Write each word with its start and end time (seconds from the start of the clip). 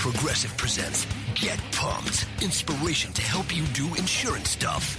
Progressive 0.00 0.56
presents 0.56 1.06
Get 1.34 1.60
Pumped. 1.72 2.26
Inspiration 2.40 3.12
to 3.12 3.20
help 3.20 3.54
you 3.54 3.66
do 3.66 3.84
insurance 3.96 4.48
stuff. 4.48 4.96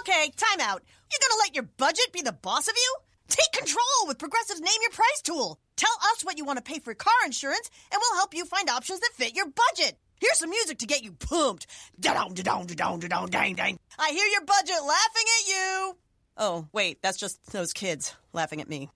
Okay, 0.00 0.30
time 0.36 0.60
out. 0.60 0.82
You're 1.10 1.26
gonna 1.26 1.38
let 1.38 1.54
your 1.54 1.64
budget 1.78 2.12
be 2.12 2.20
the 2.20 2.34
boss 2.34 2.68
of 2.68 2.74
you? 2.76 2.96
Take 3.28 3.50
control 3.52 4.06
with 4.06 4.18
Progressive's 4.18 4.60
Name 4.60 4.76
Your 4.82 4.90
Price 4.90 5.22
tool. 5.22 5.58
Tell 5.76 5.94
us 6.12 6.22
what 6.22 6.36
you 6.36 6.44
want 6.44 6.58
to 6.58 6.70
pay 6.70 6.80
for 6.80 6.92
car 6.92 7.14
insurance, 7.24 7.70
and 7.90 7.98
we'll 7.98 8.18
help 8.18 8.34
you 8.34 8.44
find 8.44 8.68
options 8.68 9.00
that 9.00 9.12
fit 9.14 9.34
your 9.34 9.46
budget. 9.46 9.96
Here's 10.20 10.38
some 10.38 10.50
music 10.50 10.76
to 10.80 10.86
get 10.86 11.02
you 11.02 11.12
pumped. 11.12 11.66
Da-dong, 11.98 12.34
da-dong, 12.34 12.66
da-dong, 12.66 13.00
da-dong, 13.00 13.30
dang, 13.30 13.54
dang. 13.54 13.78
I 13.98 14.10
hear 14.10 14.26
your 14.26 14.44
budget 14.44 14.82
laughing 14.82 15.28
at 15.40 15.48
you. 15.48 15.96
Oh, 16.36 16.66
wait, 16.74 17.00
that's 17.00 17.16
just 17.16 17.52
those 17.52 17.72
kids 17.72 18.14
laughing 18.34 18.60
at 18.60 18.68
me. 18.68 18.90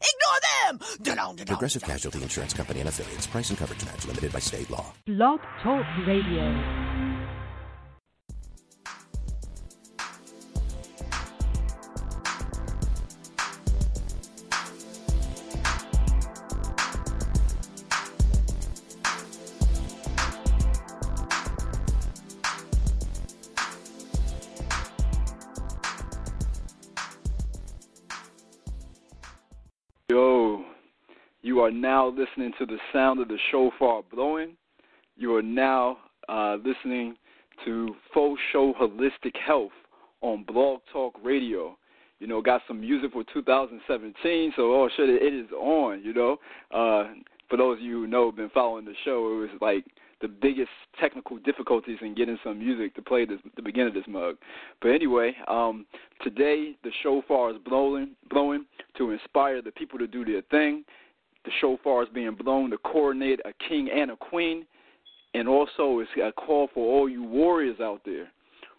Ignore 0.00 0.40
them! 0.40 0.80
Da-dong, 1.02 1.36
da-dong, 1.36 1.46
Progressive 1.46 1.82
Casualty 1.82 2.22
Insurance 2.22 2.54
Company 2.54 2.80
and 2.80 2.88
affiliates. 2.88 3.26
Price 3.26 3.50
and 3.50 3.58
coverage 3.58 3.84
match 3.84 4.06
limited 4.06 4.32
by 4.32 4.38
state 4.38 4.70
law. 4.70 4.92
Blog 5.06 5.40
Talk 5.62 5.84
Radio. 6.06 7.09
You 31.50 31.58
are 31.62 31.72
now 31.72 32.06
listening 32.06 32.52
to 32.60 32.64
the 32.64 32.78
sound 32.92 33.18
of 33.18 33.26
the 33.26 33.36
shofar 33.50 34.04
blowing. 34.08 34.52
You 35.16 35.34
are 35.34 35.42
now 35.42 35.98
uh, 36.28 36.58
listening 36.64 37.16
to 37.64 37.92
Fo 38.14 38.36
Sho 38.52 38.72
Holistic 38.80 39.36
Health 39.44 39.72
on 40.20 40.44
Blog 40.44 40.78
Talk 40.92 41.16
Radio. 41.24 41.76
You 42.20 42.28
know, 42.28 42.40
got 42.40 42.62
some 42.68 42.80
music 42.80 43.10
for 43.10 43.24
2017, 43.34 44.52
so 44.54 44.62
oh 44.62 44.88
shit, 44.96 45.08
it 45.08 45.34
is 45.34 45.50
on. 45.50 46.04
You 46.04 46.14
know, 46.14 46.36
uh, 46.70 47.14
for 47.48 47.56
those 47.56 47.78
of 47.78 47.84
you 47.84 48.02
who 48.02 48.06
know, 48.06 48.30
been 48.30 48.50
following 48.50 48.84
the 48.84 48.94
show, 49.04 49.32
it 49.32 49.40
was 49.40 49.50
like 49.60 49.84
the 50.20 50.28
biggest 50.28 50.70
technical 51.00 51.38
difficulties 51.38 51.98
in 52.00 52.14
getting 52.14 52.38
some 52.44 52.60
music 52.60 52.94
to 52.94 53.02
play 53.02 53.24
this, 53.24 53.40
the 53.56 53.62
beginning 53.62 53.88
of 53.88 53.94
this 53.94 54.04
mug. 54.06 54.36
But 54.80 54.90
anyway, 54.90 55.34
um, 55.48 55.84
today 56.22 56.76
the 56.84 56.92
shofar 57.02 57.50
is 57.50 57.56
blowing, 57.64 58.10
blowing 58.30 58.66
to 58.98 59.10
inspire 59.10 59.60
the 59.62 59.72
people 59.72 59.98
to 59.98 60.06
do 60.06 60.24
their 60.24 60.42
thing. 60.42 60.84
The 61.44 61.50
shofar 61.60 62.02
is 62.02 62.08
being 62.12 62.34
blown 62.34 62.70
to 62.70 62.78
coronate 62.78 63.40
a 63.44 63.52
king 63.68 63.88
and 63.90 64.10
a 64.10 64.16
queen, 64.16 64.66
and 65.34 65.48
also 65.48 66.00
it's 66.00 66.10
a 66.22 66.32
call 66.32 66.68
for 66.74 66.84
all 66.84 67.08
you 67.08 67.22
warriors 67.22 67.80
out 67.80 68.02
there. 68.04 68.28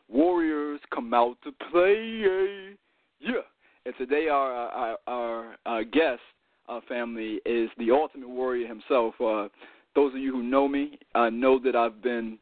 Warriors 0.10 0.80
come 0.94 1.14
out 1.14 1.38
to 1.44 1.52
play, 1.72 2.76
yeah. 3.20 3.42
And 3.86 3.96
today 3.98 4.28
our 4.28 4.98
our, 5.08 5.56
our, 5.66 5.84
guest 5.84 6.22
uh, 6.70 6.82
family 6.88 7.40
is 7.46 7.70
the 7.78 7.90
ultimate 7.92 8.30
warrior 8.30 8.68
himself. 8.68 9.16
Uh, 9.20 9.48
those 9.96 10.14
of 10.14 10.20
you 10.20 10.32
who 10.32 10.44
know 10.44 10.68
me 10.68 11.00
uh, 11.16 11.30
know 11.30 11.58
that 11.60 11.76
I've 11.76 12.04
been 12.04 12.38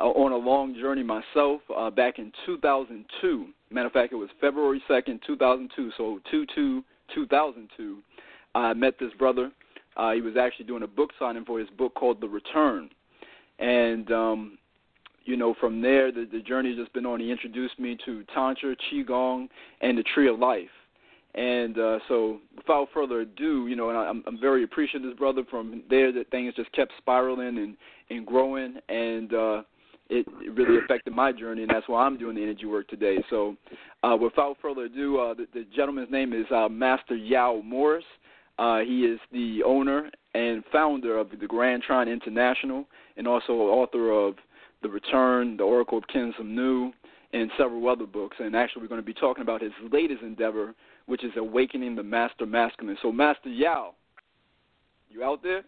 uh, 0.00 0.04
on 0.04 0.32
a 0.32 0.36
long 0.36 0.74
journey 0.74 1.02
myself 1.02 1.60
uh, 1.76 1.90
back 1.90 2.18
in 2.18 2.32
2002. 2.46 3.46
Matter 3.70 3.86
of 3.86 3.92
fact, 3.92 4.12
it 4.12 4.16
was 4.16 4.30
February 4.40 4.82
2nd, 4.88 5.20
2002, 5.26 5.90
so 5.96 6.20
2 6.30 6.46
2 6.54 6.84
2002. 7.14 7.98
I 8.58 8.74
met 8.74 8.94
this 8.98 9.12
brother. 9.18 9.50
Uh, 9.96 10.12
he 10.12 10.20
was 10.20 10.36
actually 10.36 10.66
doing 10.66 10.82
a 10.82 10.86
book 10.86 11.10
signing 11.18 11.44
for 11.44 11.58
his 11.58 11.68
book 11.70 11.94
called 11.94 12.20
The 12.20 12.28
Return. 12.28 12.90
And, 13.58 14.10
um, 14.12 14.58
you 15.24 15.36
know, 15.36 15.54
from 15.60 15.82
there, 15.82 16.12
the, 16.12 16.28
the 16.30 16.40
journey 16.40 16.70
has 16.70 16.78
just 16.78 16.92
been 16.92 17.04
on. 17.04 17.20
He 17.20 17.30
introduced 17.30 17.78
me 17.78 17.98
to 18.04 18.24
Tantra, 18.34 18.76
Qigong, 18.90 19.48
and 19.80 19.98
the 19.98 20.04
Tree 20.14 20.28
of 20.28 20.38
Life. 20.38 20.68
And 21.34 21.78
uh, 21.78 21.98
so, 22.08 22.38
without 22.56 22.88
further 22.94 23.20
ado, 23.20 23.66
you 23.66 23.76
know, 23.76 23.90
and 23.90 23.98
I'm, 23.98 24.24
I'm 24.26 24.40
very 24.40 24.64
appreciative 24.64 25.04
of 25.04 25.10
this 25.12 25.18
brother. 25.18 25.42
From 25.48 25.82
there, 25.90 26.10
that 26.10 26.30
things 26.30 26.54
just 26.54 26.72
kept 26.72 26.92
spiraling 26.98 27.58
and 27.58 27.76
and 28.10 28.26
growing, 28.26 28.76
and 28.88 29.32
uh, 29.34 29.62
it, 30.08 30.26
it 30.40 30.52
really 30.54 30.78
affected 30.82 31.12
my 31.12 31.30
journey, 31.30 31.62
and 31.62 31.70
that's 31.70 31.86
why 31.86 32.04
I'm 32.04 32.16
doing 32.16 32.34
the 32.34 32.42
energy 32.42 32.64
work 32.64 32.88
today. 32.88 33.18
So, 33.28 33.56
uh, 34.02 34.16
without 34.20 34.56
further 34.62 34.84
ado, 34.84 35.18
uh, 35.18 35.34
the, 35.34 35.46
the 35.52 35.66
gentleman's 35.76 36.10
name 36.10 36.32
is 36.32 36.46
uh, 36.50 36.68
Master 36.68 37.14
Yao 37.14 37.60
Morris. 37.62 38.04
Uh, 38.58 38.80
he 38.80 39.02
is 39.02 39.20
the 39.32 39.62
owner 39.64 40.10
and 40.34 40.64
founder 40.72 41.16
of 41.16 41.30
the 41.30 41.46
Grand 41.46 41.82
Trine 41.82 42.08
International, 42.08 42.86
and 43.16 43.26
also 43.26 43.52
author 43.52 44.10
of 44.10 44.34
The 44.82 44.88
Return, 44.88 45.56
The 45.56 45.62
Oracle 45.62 45.98
of 45.98 46.04
Kensum 46.14 46.46
Nu, 46.46 46.92
and 47.32 47.50
several 47.56 47.88
other 47.88 48.06
books. 48.06 48.36
And 48.40 48.56
actually, 48.56 48.82
we're 48.82 48.88
going 48.88 49.00
to 49.00 49.06
be 49.06 49.14
talking 49.14 49.42
about 49.42 49.62
his 49.62 49.72
latest 49.92 50.22
endeavor, 50.22 50.74
which 51.06 51.24
is 51.24 51.32
Awakening 51.36 51.94
the 51.94 52.02
Master 52.02 52.46
Masculine. 52.46 52.96
So, 53.02 53.12
Master 53.12 53.48
Yao, 53.48 53.94
you 55.10 55.22
out 55.22 55.42
there? 55.42 55.62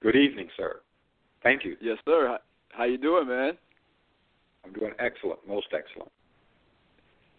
Good 0.00 0.16
evening, 0.16 0.48
sir. 0.56 0.80
Thank 1.42 1.64
you. 1.64 1.76
Yes, 1.80 1.98
sir. 2.04 2.28
How, 2.28 2.38
how 2.76 2.84
you 2.84 2.98
doing, 2.98 3.28
man? 3.28 3.56
I'm 4.64 4.72
doing 4.72 4.92
excellent, 4.98 5.40
most 5.46 5.66
excellent. 5.72 6.10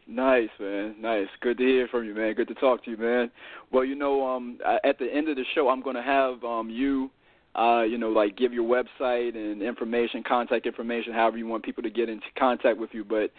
Nice, 0.08 0.50
man. 0.60 0.96
Nice. 1.00 1.28
Good 1.42 1.58
to 1.58 1.64
hear 1.64 1.88
from 1.88 2.06
you, 2.06 2.14
man. 2.14 2.34
Good 2.34 2.50
to 2.50 2.54
talk 2.56 2.84
to 2.86 2.92
you, 2.92 2.98
man. 2.98 3.32
Well, 3.72 3.86
you 3.86 3.96
know, 3.96 4.28
um, 4.28 4.60
at 4.84 5.00
the 5.00 5.08
end 5.12 5.30
of 5.30 5.38
the 5.38 5.46
show, 5.56 5.70
I'm 5.70 5.82
going 5.82 5.96
to 5.96 6.02
have 6.04 6.44
um, 6.44 6.70
you, 6.70 7.10
uh, 7.56 7.84
you 7.84 7.98
know, 7.98 8.10
like 8.10 8.36
give 8.36 8.52
your 8.54 8.66
website 8.66 9.36
and 9.36 9.62
information, 9.62 10.22
contact 10.28 10.66
information, 10.66 11.14
however 11.14 11.38
you 11.38 11.48
want 11.48 11.64
people 11.64 11.84
to 11.84 11.90
get 11.90 12.10
into 12.10 12.26
contact 12.38 12.78
with 12.78 12.90
you. 12.94 13.06
But 13.06 13.32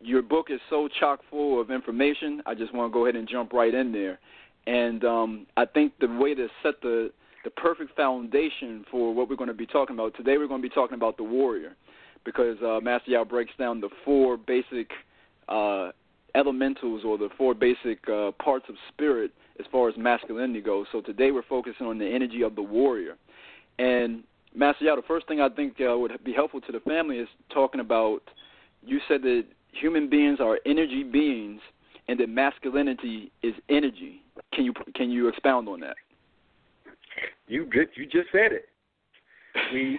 your 0.00 0.22
book 0.22 0.46
is 0.50 0.60
so 0.70 0.88
chock 1.00 1.20
full 1.30 1.60
of 1.60 1.70
information. 1.70 2.42
I 2.46 2.54
just 2.54 2.72
want 2.72 2.92
to 2.92 2.94
go 2.94 3.06
ahead 3.06 3.16
and 3.16 3.28
jump 3.28 3.52
right 3.52 3.74
in 3.74 3.90
there. 3.90 4.20
And 4.66 5.04
um, 5.04 5.46
I 5.56 5.64
think 5.64 5.94
the 6.00 6.06
way 6.06 6.34
to 6.34 6.48
set 6.62 6.80
the 6.80 7.10
the 7.44 7.50
perfect 7.50 7.94
foundation 7.94 8.86
for 8.90 9.12
what 9.12 9.28
we're 9.28 9.36
going 9.36 9.48
to 9.48 9.52
be 9.52 9.66
talking 9.66 9.94
about 9.94 10.16
today, 10.16 10.38
we're 10.38 10.48
going 10.48 10.62
to 10.62 10.66
be 10.66 10.74
talking 10.74 10.94
about 10.94 11.18
the 11.18 11.22
warrior, 11.22 11.76
because 12.24 12.56
uh, 12.62 12.80
Master 12.82 13.10
Yao 13.10 13.22
breaks 13.22 13.52
down 13.58 13.82
the 13.82 13.90
four 14.02 14.38
basic 14.38 14.90
uh, 15.50 15.90
elementals 16.34 17.02
or 17.04 17.18
the 17.18 17.28
four 17.36 17.54
basic 17.54 18.08
uh, 18.08 18.32
parts 18.42 18.66
of 18.68 18.74
spirit 18.88 19.32
as 19.60 19.66
far 19.70 19.88
as 19.88 19.96
masculinity 19.96 20.60
goes. 20.60 20.86
So 20.92 21.00
today 21.00 21.30
we're 21.30 21.42
focusing 21.48 21.86
on 21.86 21.98
the 21.98 22.06
energy 22.06 22.42
of 22.42 22.56
the 22.56 22.62
warrior. 22.62 23.16
And 23.78 24.24
Master 24.54 24.84
Yao, 24.84 24.96
the 24.96 25.02
first 25.02 25.26
thing 25.26 25.40
I 25.40 25.48
think 25.48 25.74
uh, 25.80 25.96
would 25.96 26.12
be 26.24 26.32
helpful 26.32 26.60
to 26.62 26.72
the 26.72 26.80
family 26.80 27.18
is 27.18 27.28
talking 27.52 27.80
about. 27.80 28.22
You 28.86 29.00
said 29.08 29.22
that 29.22 29.44
human 29.72 30.08
beings 30.08 30.38
are 30.40 30.58
energy 30.66 31.02
beings, 31.02 31.60
and 32.08 32.18
that 32.20 32.28
masculinity 32.28 33.32
is 33.42 33.54
energy. 33.68 34.22
Can 34.52 34.64
you 34.64 34.72
can 34.94 35.10
you 35.10 35.28
expound 35.28 35.68
on 35.68 35.80
that? 35.80 35.96
You 37.48 37.64
just 37.66 37.96
you 37.96 38.06
just 38.06 38.30
said 38.30 38.52
it. 38.52 38.68
We 39.72 39.98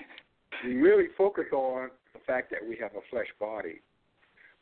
we 0.63 0.75
really 0.75 1.07
focus 1.17 1.46
on 1.52 1.90
the 2.13 2.19
fact 2.25 2.52
that 2.52 2.59
we 2.67 2.78
have 2.78 2.91
a 2.91 3.02
flesh 3.09 3.28
body, 3.40 3.81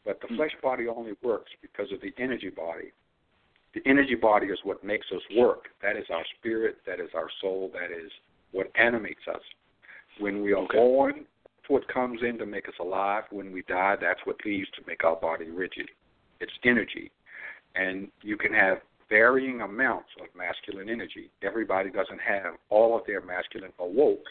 but 0.05 0.19
the 0.21 0.27
hmm. 0.27 0.35
flesh 0.35 0.51
body 0.61 0.87
only 0.87 1.13
works 1.23 1.51
because 1.61 1.91
of 1.91 2.01
the 2.01 2.13
energy 2.17 2.49
body. 2.49 2.91
The 3.73 3.81
energy 3.85 4.15
body 4.15 4.47
is 4.47 4.59
what 4.63 4.83
makes 4.83 5.07
us 5.13 5.21
work. 5.35 5.65
That 5.81 5.97
is 5.97 6.05
our 6.13 6.23
spirit. 6.39 6.77
That 6.85 6.99
is 6.99 7.09
our 7.15 7.27
soul. 7.41 7.71
That 7.73 7.91
is 7.91 8.11
what 8.51 8.71
animates 8.75 9.27
us. 9.27 9.41
When 10.19 10.43
we 10.43 10.53
are 10.53 10.57
Okay. 10.63 10.77
born, 10.77 11.25
that's 11.55 11.69
what 11.69 11.87
comes 11.87 12.21
in 12.21 12.37
to 12.37 12.45
make 12.45 12.67
us 12.67 12.77
alive. 12.79 13.23
When 13.31 13.51
we 13.51 13.63
die, 13.63 13.95
that's 13.95 14.23
what 14.25 14.45
leaves 14.45 14.69
to 14.71 14.83
make 14.85 15.03
our 15.03 15.15
body 15.15 15.49
rigid. 15.49 15.89
It's 16.39 16.53
energy. 16.63 17.11
And 17.75 18.11
you 18.21 18.37
can 18.37 18.53
have 18.53 18.81
varying 19.09 19.61
amounts 19.61 20.09
of 20.21 20.27
masculine 20.35 20.89
energy. 20.89 21.31
Everybody 21.41 21.89
doesn't 21.89 22.21
have 22.21 22.55
all 22.69 22.95
of 22.95 23.05
their 23.07 23.21
masculine 23.21 23.73
awoke 23.79 24.27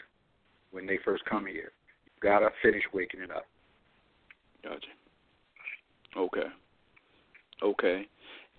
when 0.71 0.85
they 0.85 0.97
first 1.03 1.25
come 1.25 1.41
hmm. 1.41 1.47
here. 1.47 1.71
You've 2.05 2.21
got 2.21 2.39
to 2.39 2.51
finish 2.61 2.83
waking 2.93 3.21
it 3.21 3.31
up. 3.31 3.45
Gotcha. 4.63 4.87
Okay. 6.17 6.47
Okay. 7.61 8.07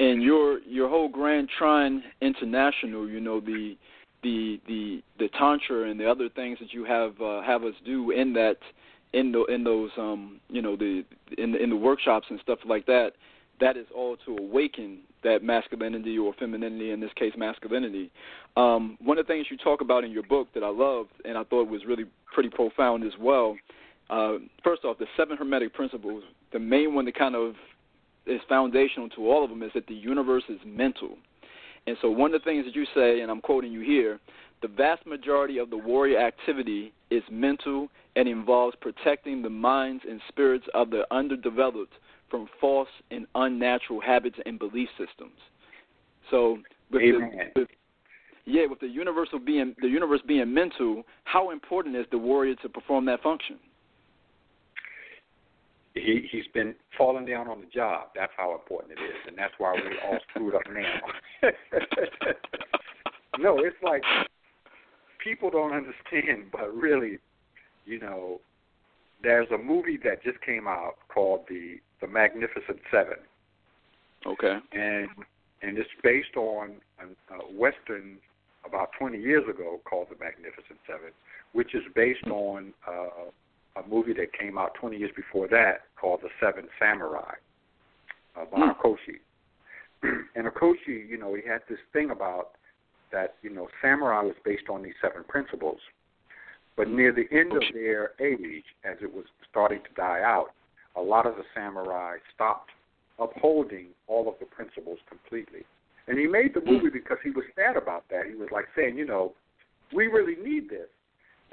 And 0.01 0.23
your 0.23 0.61
your 0.61 0.89
whole 0.89 1.09
Grand 1.09 1.49
Trine 1.57 2.03
International, 2.21 3.09
you 3.09 3.21
know 3.21 3.41
the 3.41 3.77
the 4.23 4.61
the 4.67 5.03
the 5.19 5.29
tantra 5.39 5.89
and 5.89 6.01
the 6.01 6.11
other 6.11 6.29
things 6.29 6.59
that 6.61 6.73
you 6.73 6.85
have 6.85 7.21
uh, 7.21 7.43
have 7.43 7.63
us 7.63 7.75
do 7.85 8.11
in 8.11 8.33
that 8.33 8.57
in 9.13 9.31
the 9.31 9.45
in 9.45 9.63
those 9.63 9.91
um 9.97 10.41
you 10.49 10.61
know 10.61 10.75
the 10.75 11.05
in 11.39 11.53
the, 11.53 11.63
in 11.63 11.71
the 11.71 11.77
workshops 11.77 12.27
and 12.31 12.41
stuff 12.41 12.59
like 12.67 12.87
that. 12.87 13.13
That 13.61 13.77
is 13.77 13.87
all 13.95 14.17
to 14.27 14.37
awaken 14.37 14.99
that 15.23 15.45
masculinity 15.45 16.19
or 16.19 16.35
femininity, 16.35 16.91
in 16.91 16.99
this 16.99 17.13
case, 17.15 17.33
masculinity. 17.37 18.11
Um, 18.57 18.99
one 19.01 19.17
of 19.17 19.27
the 19.27 19.33
things 19.33 19.47
you 19.49 19.57
talk 19.57 19.81
about 19.81 20.03
in 20.03 20.11
your 20.11 20.25
book 20.25 20.49
that 20.55 20.65
I 20.65 20.69
loved 20.69 21.11
and 21.25 21.39
I 21.39 21.45
thought 21.45 21.69
was 21.69 21.83
really 21.87 22.05
pretty 22.33 22.51
profound 22.51 23.05
as 23.05 23.13
well. 23.19 23.57
Uh, 24.11 24.35
first 24.63 24.85
off, 24.85 24.99
the 24.99 25.07
seven 25.17 25.37
hermetic 25.37 25.73
principles. 25.75 26.23
The 26.53 26.59
main 26.59 26.95
one 26.95 27.05
that 27.07 27.17
kind 27.17 27.35
of 27.35 27.55
is 28.27 28.41
foundational 28.49 29.09
to 29.11 29.31
all 29.31 29.45
of 29.45 29.51
them 29.51 29.63
is 29.63 29.71
that 29.75 29.87
the 29.87 29.95
universe 29.95 30.45
is 30.49 30.59
mental. 30.65 31.17
And 31.87 31.97
so 32.01 32.11
one 32.11 32.35
of 32.35 32.41
the 32.41 32.45
things 32.45 32.65
that 32.65 32.75
you 32.75 32.87
say, 32.95 33.21
and 33.21 33.31
I'm 33.31 33.41
quoting 33.41 33.73
you 33.73 33.81
here, 33.81 34.19
the 34.63 34.69
vast 34.69 35.07
majority 35.07 35.59
of 35.59 35.69
the 35.69 35.77
warrior 35.77 36.19
activity 36.19 36.93
is 37.11 37.23
mental 37.31 37.89
and 38.17 38.29
involves 38.29 38.77
protecting 38.81 39.43
the 39.43 39.51
minds 39.51 40.03
and 40.09 40.21
spirits 40.29 40.65
of 40.73 40.91
the 40.91 41.03
underdeveloped 41.11 41.93
from 42.31 42.49
false 42.61 42.89
and 43.11 43.27
unnatural 43.35 44.01
habits 44.01 44.37
and 44.47 44.59
belief 44.59 44.89
systems. 44.97 45.37
So, 46.31 46.59
with 46.91 47.03
Amen. 47.03 47.31
the, 47.55 47.61
with, 47.61 47.69
yeah, 48.47 48.67
with 48.67 48.81
the 48.81 48.89
universal 48.89 49.39
being 49.39 49.75
the 49.81 49.89
universe 49.89 50.21
being 50.27 50.53
mental, 50.53 51.03
how 51.25 51.51
important 51.51 51.97
is 51.97 52.07
the 52.11 52.19
warrior 52.19 52.55
to 52.57 52.69
perform 52.69 53.05
that 53.07 53.23
function? 53.23 53.57
He 55.95 56.29
he's 56.31 56.47
been 56.53 56.75
falling 56.99 57.25
down 57.25 57.49
on 57.49 57.61
the 57.61 57.67
job. 57.67 58.09
That's 58.15 58.33
how 58.37 58.53
important 58.55 58.99
it 58.99 59.03
is, 59.03 59.17
and 59.29 59.39
that's 59.39 59.55
why 59.59 59.75
we're 59.75 60.11
all 60.11 60.19
screwed 60.31 60.55
up 60.55 60.63
now. 60.73 61.51
no, 63.39 63.59
it's 63.59 63.77
like 63.83 64.03
people 65.23 65.51
don't 65.51 65.73
understand, 65.73 66.51
but 66.53 66.75
really, 66.75 67.19
you 67.87 68.01
know, 68.01 68.41
there's 69.23 69.49
a 69.53 69.59
movie 69.59 69.99
that 70.05 70.23
just 70.23 70.41
came 70.43 70.67
out 70.67 70.95
called 71.09 71.43
the 71.49 71.77
the 72.01 72.09
Magnificent 72.09 72.81
Seven, 72.91 73.19
Okay. 74.27 74.59
and 74.73 75.09
and 75.63 75.79
it's 75.79 75.89
based 76.03 76.37
on 76.37 76.73
a, 77.01 77.35
a 77.35 77.39
western 77.57 78.19
about 78.67 78.91
20 78.99 79.19
years 79.19 79.45
ago 79.49 79.81
called 79.85 80.09
The 80.11 80.17
Magnificent 80.23 80.79
Seven, 80.87 81.11
which 81.53 81.75
is 81.75 81.83
based 81.95 82.27
on 82.27 82.73
uh, 82.89 83.31
a 83.77 83.89
movie 83.89 84.13
that 84.15 84.33
came 84.39 84.57
out 84.59 84.75
20 84.75 84.97
years 84.97 85.11
before 85.17 85.49
that 85.49 85.83
called 86.01 86.21
The 86.23 86.29
Seven 86.41 86.69
Samurai 86.79 87.35
uh, 88.37 88.45
by 88.45 88.59
Hmm. 88.59 88.71
Akoshi. 88.71 89.19
and 90.37 90.47
Akoshi, 90.47 91.09
you 91.09 91.19
know, 91.19 91.35
he 91.35 91.43
had 91.47 91.63
this 91.69 91.79
thing 91.93 92.11
about 92.11 92.53
that, 93.13 93.37
you 93.43 93.51
know, 93.51 93.69
samurai 93.81 94.23
was 94.23 94.35
based 94.45 94.69
on 94.69 94.83
these 94.83 94.95
seven 95.01 95.25
principles. 95.25 95.79
But 96.77 96.89
near 96.89 97.13
the 97.13 97.29
end 97.31 97.53
of 97.53 97.63
their 97.73 98.13
age, 98.21 98.65
as 98.85 98.97
it 99.01 99.13
was 99.13 99.25
starting 99.49 99.79
to 99.79 99.95
die 99.97 100.23
out, 100.25 100.49
a 100.97 101.01
lot 101.01 101.27
of 101.27 101.37
the 101.37 101.45
samurai 101.55 102.17
stopped 102.35 102.71
upholding 103.19 103.87
all 104.09 104.29
of 104.29 104.35
the 104.41 104.47
principles 104.47 104.99
completely. 105.09 105.65
And 106.09 106.19
he 106.19 106.27
made 106.27 106.53
the 106.53 106.61
movie 106.61 106.91
because 106.91 107.19
he 107.23 107.31
was 107.31 107.45
sad 107.55 107.77
about 107.77 108.05
that. 108.11 108.27
He 108.29 108.35
was 108.35 108.49
like 108.51 108.67
saying, 108.77 108.99
you 108.99 109.07
know, 109.07 109.33
we 109.95 110.09
really 110.09 110.37
need 110.43 110.69
this. 110.69 110.89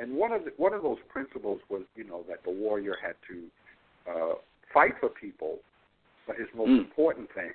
And 0.02 0.16
one 0.16 0.32
of 0.32 0.46
the, 0.46 0.52
one 0.58 0.74
of 0.74 0.82
those 0.82 0.98
principles 1.10 1.60
was, 1.70 1.84
you 1.96 2.04
know, 2.04 2.24
that 2.28 2.44
the 2.44 2.50
warrior 2.50 2.96
had 3.00 3.14
to 3.30 4.12
uh, 4.12 4.34
fight 4.74 4.94
for 5.00 5.10
people, 5.10 5.60
but 6.26 6.38
his 6.38 6.48
most 6.56 6.70
Mm. 6.70 6.80
important 6.80 7.32
thing 7.34 7.52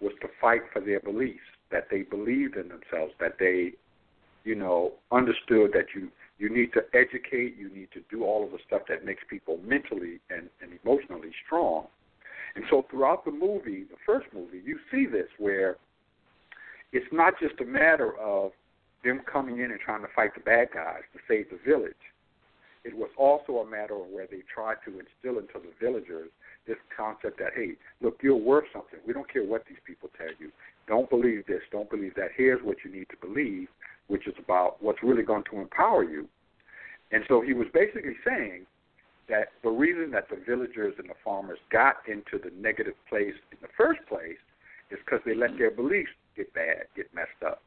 was 0.00 0.12
to 0.20 0.28
fight 0.38 0.62
for 0.72 0.80
their 0.80 1.00
beliefs, 1.00 1.48
that 1.70 1.88
they 1.90 2.02
believed 2.02 2.56
in 2.56 2.68
themselves, 2.68 3.14
that 3.18 3.38
they, 3.38 3.72
you 4.44 4.54
know, 4.54 4.92
understood 5.10 5.72
that 5.72 5.94
you 5.94 6.10
you 6.38 6.50
need 6.50 6.70
to 6.74 6.82
educate, 6.92 7.56
you 7.56 7.70
need 7.70 7.90
to 7.92 8.00
do 8.10 8.22
all 8.22 8.44
of 8.44 8.50
the 8.50 8.58
stuff 8.66 8.82
that 8.90 9.06
makes 9.06 9.22
people 9.30 9.56
mentally 9.64 10.20
and, 10.28 10.50
and 10.60 10.78
emotionally 10.84 11.32
strong. 11.46 11.86
And 12.54 12.64
so 12.68 12.84
throughout 12.90 13.24
the 13.24 13.30
movie, 13.30 13.84
the 13.84 13.96
first 14.04 14.26
movie, 14.34 14.60
you 14.62 14.78
see 14.90 15.06
this 15.06 15.28
where 15.38 15.78
it's 16.92 17.10
not 17.10 17.40
just 17.40 17.58
a 17.62 17.64
matter 17.64 18.18
of 18.18 18.52
them 19.06 19.20
coming 19.30 19.58
in 19.60 19.70
and 19.70 19.80
trying 19.80 20.02
to 20.02 20.08
fight 20.14 20.34
the 20.34 20.40
bad 20.40 20.68
guys 20.74 21.02
to 21.12 21.18
save 21.28 21.50
the 21.50 21.58
village. 21.64 21.94
It 22.84 22.96
was 22.96 23.10
also 23.18 23.58
a 23.58 23.66
matter 23.66 23.94
of 23.94 24.06
where 24.12 24.28
they 24.30 24.42
tried 24.52 24.76
to 24.84 25.00
instill 25.00 25.40
into 25.40 25.58
the 25.58 25.72
villagers 25.80 26.30
this 26.66 26.76
concept 26.96 27.38
that, 27.38 27.52
hey, 27.54 27.72
look, 28.00 28.18
you're 28.22 28.36
worth 28.36 28.66
something. 28.72 28.98
We 29.06 29.12
don't 29.12 29.30
care 29.32 29.44
what 29.44 29.64
these 29.68 29.78
people 29.84 30.08
tell 30.16 30.34
you. 30.38 30.50
Don't 30.86 31.10
believe 31.10 31.46
this. 31.46 31.62
Don't 31.72 31.90
believe 31.90 32.14
that. 32.14 32.30
Here's 32.36 32.62
what 32.62 32.78
you 32.84 32.92
need 32.92 33.08
to 33.10 33.16
believe, 33.26 33.68
which 34.06 34.26
is 34.26 34.34
about 34.38 34.82
what's 34.82 35.02
really 35.02 35.22
going 35.22 35.44
to 35.50 35.60
empower 35.60 36.04
you. 36.04 36.28
And 37.10 37.24
so 37.28 37.40
he 37.40 37.54
was 37.54 37.66
basically 37.72 38.16
saying 38.24 38.66
that 39.28 39.48
the 39.62 39.70
reason 39.70 40.10
that 40.12 40.28
the 40.28 40.36
villagers 40.46 40.94
and 40.98 41.08
the 41.08 41.18
farmers 41.24 41.58
got 41.70 41.96
into 42.06 42.38
the 42.38 42.54
negative 42.60 42.94
place 43.08 43.34
in 43.50 43.58
the 43.60 43.68
first 43.76 44.00
place 44.08 44.38
is 44.90 44.98
because 45.04 45.20
they 45.26 45.34
let 45.34 45.58
their 45.58 45.70
beliefs 45.70 46.10
get 46.36 46.52
bad, 46.54 46.84
get 46.94 47.12
messed 47.14 47.42
up. 47.44 47.62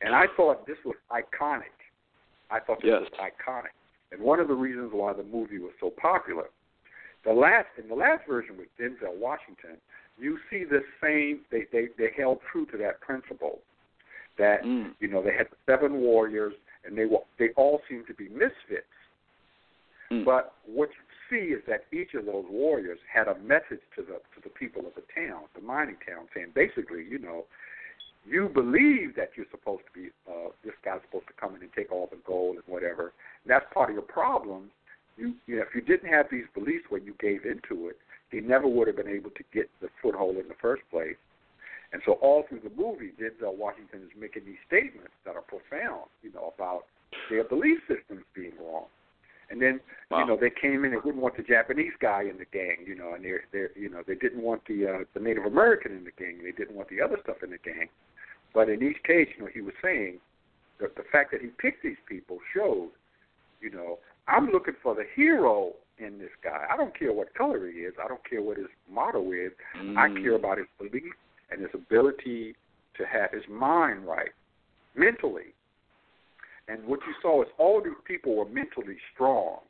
And 0.00 0.14
I 0.14 0.26
thought 0.36 0.66
this 0.66 0.76
was 0.84 0.96
iconic. 1.10 1.74
I 2.50 2.60
thought 2.60 2.80
this 2.82 2.90
Yes. 2.90 3.10
was 3.10 3.30
iconic. 3.30 3.72
And 4.12 4.20
one 4.20 4.38
of 4.40 4.48
the 4.48 4.54
reasons 4.54 4.92
why 4.92 5.12
the 5.12 5.22
movie 5.24 5.58
was 5.58 5.72
so 5.80 5.90
popular. 5.90 6.48
The 7.24 7.32
last 7.32 7.68
in 7.78 7.88
the 7.88 7.94
last 7.94 8.26
version 8.26 8.56
with 8.58 8.68
Denzel 8.78 9.16
Washington, 9.16 9.76
you 10.18 10.38
see 10.50 10.64
the 10.64 10.84
same 11.02 11.40
they, 11.50 11.64
they, 11.72 11.88
they 11.96 12.10
held 12.16 12.40
true 12.52 12.66
to 12.66 12.76
that 12.78 13.00
principle. 13.00 13.60
That 14.36 14.62
Mm. 14.62 14.94
you 15.00 15.08
know, 15.08 15.22
they 15.22 15.32
had 15.32 15.48
the 15.50 15.56
seven 15.66 16.00
warriors 16.00 16.54
and 16.84 16.96
they 16.98 17.06
were 17.06 17.20
they 17.38 17.50
all 17.56 17.80
seemed 17.88 18.06
to 18.08 18.14
be 18.14 18.28
misfits. 18.28 18.86
Mm. 20.10 20.24
But 20.24 20.54
what 20.66 20.90
you 20.90 21.04
see 21.30 21.52
is 21.54 21.62
that 21.66 21.84
each 21.92 22.14
of 22.14 22.26
those 22.26 22.44
warriors 22.50 22.98
had 23.12 23.26
a 23.26 23.38
message 23.38 23.80
to 23.96 24.02
the 24.02 24.20
to 24.34 24.40
the 24.42 24.50
people 24.50 24.86
of 24.86 24.94
the 24.94 25.04
town, 25.14 25.44
the 25.54 25.62
mining 25.62 25.96
town, 26.06 26.28
saying 26.34 26.52
basically, 26.54 27.04
you 27.08 27.18
know, 27.18 27.46
you 28.26 28.48
believe 28.48 29.14
that 29.16 29.30
you're 29.36 29.46
supposed 29.50 29.82
to 29.86 30.00
be 30.00 30.08
uh, 30.28 30.50
this 30.64 30.74
guy's 30.84 31.00
supposed 31.06 31.26
to 31.26 31.34
come 31.38 31.54
in 31.56 31.62
and 31.62 31.70
take 31.74 31.92
all 31.92 32.08
the 32.10 32.18
gold 32.26 32.56
and 32.56 32.64
whatever. 32.66 33.12
And 33.44 33.48
that's 33.48 33.66
part 33.72 33.90
of 33.90 33.94
your 33.94 34.02
problem. 34.02 34.70
You, 35.16 35.34
you 35.46 35.56
know, 35.56 35.62
if 35.62 35.74
you 35.74 35.80
didn't 35.80 36.10
have 36.10 36.26
these 36.30 36.46
beliefs 36.54 36.86
when 36.88 37.04
you 37.04 37.14
gave 37.20 37.44
into 37.44 37.88
it, 37.88 37.98
they 38.32 38.40
never 38.40 38.66
would 38.66 38.88
have 38.88 38.96
been 38.96 39.08
able 39.08 39.30
to 39.30 39.44
get 39.52 39.70
the 39.80 39.88
foothold 40.02 40.36
in 40.36 40.48
the 40.48 40.58
first 40.60 40.82
place. 40.90 41.16
And 41.92 42.02
so 42.04 42.12
all 42.14 42.44
through 42.48 42.60
the 42.60 42.72
movie, 42.74 43.12
Denzel 43.20 43.56
Washington 43.56 44.00
is 44.02 44.10
making 44.18 44.44
these 44.44 44.58
statements 44.66 45.12
that 45.24 45.36
are 45.36 45.42
profound, 45.42 46.10
you 46.22 46.32
know, 46.32 46.52
about 46.56 46.86
their 47.30 47.44
belief 47.44 47.78
systems 47.86 48.24
being 48.34 48.52
wrong. 48.58 48.86
And 49.50 49.60
then, 49.62 49.78
Wow. 50.10 50.20
you 50.20 50.26
know, 50.26 50.36
they 50.36 50.50
came 50.50 50.84
in 50.84 50.92
and 50.94 51.02
didn't 51.04 51.20
want 51.20 51.36
the 51.36 51.42
Japanese 51.42 51.92
guy 52.00 52.22
in 52.22 52.38
the 52.38 52.46
gang, 52.46 52.78
you 52.86 52.96
know, 52.96 53.14
and 53.14 53.24
they're, 53.24 53.44
they're 53.52 53.70
you 53.76 53.88
know, 53.88 54.02
they 54.04 54.16
didn't 54.16 54.42
want 54.42 54.64
the 54.66 54.86
uh, 54.86 55.04
the 55.12 55.20
Native 55.20 55.44
American 55.44 55.92
in 55.92 56.02
the 56.02 56.10
gang. 56.12 56.42
They 56.42 56.50
didn't 56.50 56.74
want 56.74 56.88
the 56.88 57.00
other 57.00 57.18
stuff 57.22 57.36
in 57.44 57.50
the 57.50 57.58
gang. 57.58 57.88
But 58.54 58.68
in 58.68 58.82
each 58.82 59.02
case, 59.02 59.28
you 59.36 59.44
know, 59.44 59.50
he 59.52 59.60
was 59.60 59.74
saying 59.82 60.18
that 60.80 60.94
the 60.96 61.02
fact 61.10 61.32
that 61.32 61.40
he 61.42 61.48
picked 61.48 61.82
these 61.82 61.96
people 62.08 62.38
showed, 62.54 62.90
you 63.60 63.70
know, 63.70 63.98
I'm 64.28 64.50
looking 64.50 64.74
for 64.82 64.94
the 64.94 65.04
hero 65.14 65.72
in 65.98 66.18
this 66.18 66.30
guy. 66.42 66.64
I 66.72 66.76
don't 66.76 66.96
care 66.98 67.12
what 67.12 67.34
color 67.34 67.68
he 67.70 67.80
is. 67.80 67.94
I 68.02 68.08
don't 68.08 68.24
care 68.28 68.42
what 68.42 68.56
his 68.56 68.68
motto 68.90 69.32
is. 69.32 69.52
I 69.96 70.08
Mm. 70.08 70.22
care 70.22 70.34
about 70.34 70.58
his 70.58 70.66
belief 70.78 71.12
and 71.50 71.60
his 71.60 71.74
ability 71.74 72.56
to 72.94 73.06
have 73.06 73.30
his 73.32 73.46
mind 73.48 74.06
right, 74.06 74.32
mentally. 74.94 75.52
And 76.68 76.86
what 76.86 77.00
you 77.06 77.14
saw 77.20 77.42
is 77.42 77.48
all 77.58 77.80
these 77.82 77.92
people 78.04 78.36
were 78.36 78.46
mentally 78.46 78.98
strong. 79.12 79.60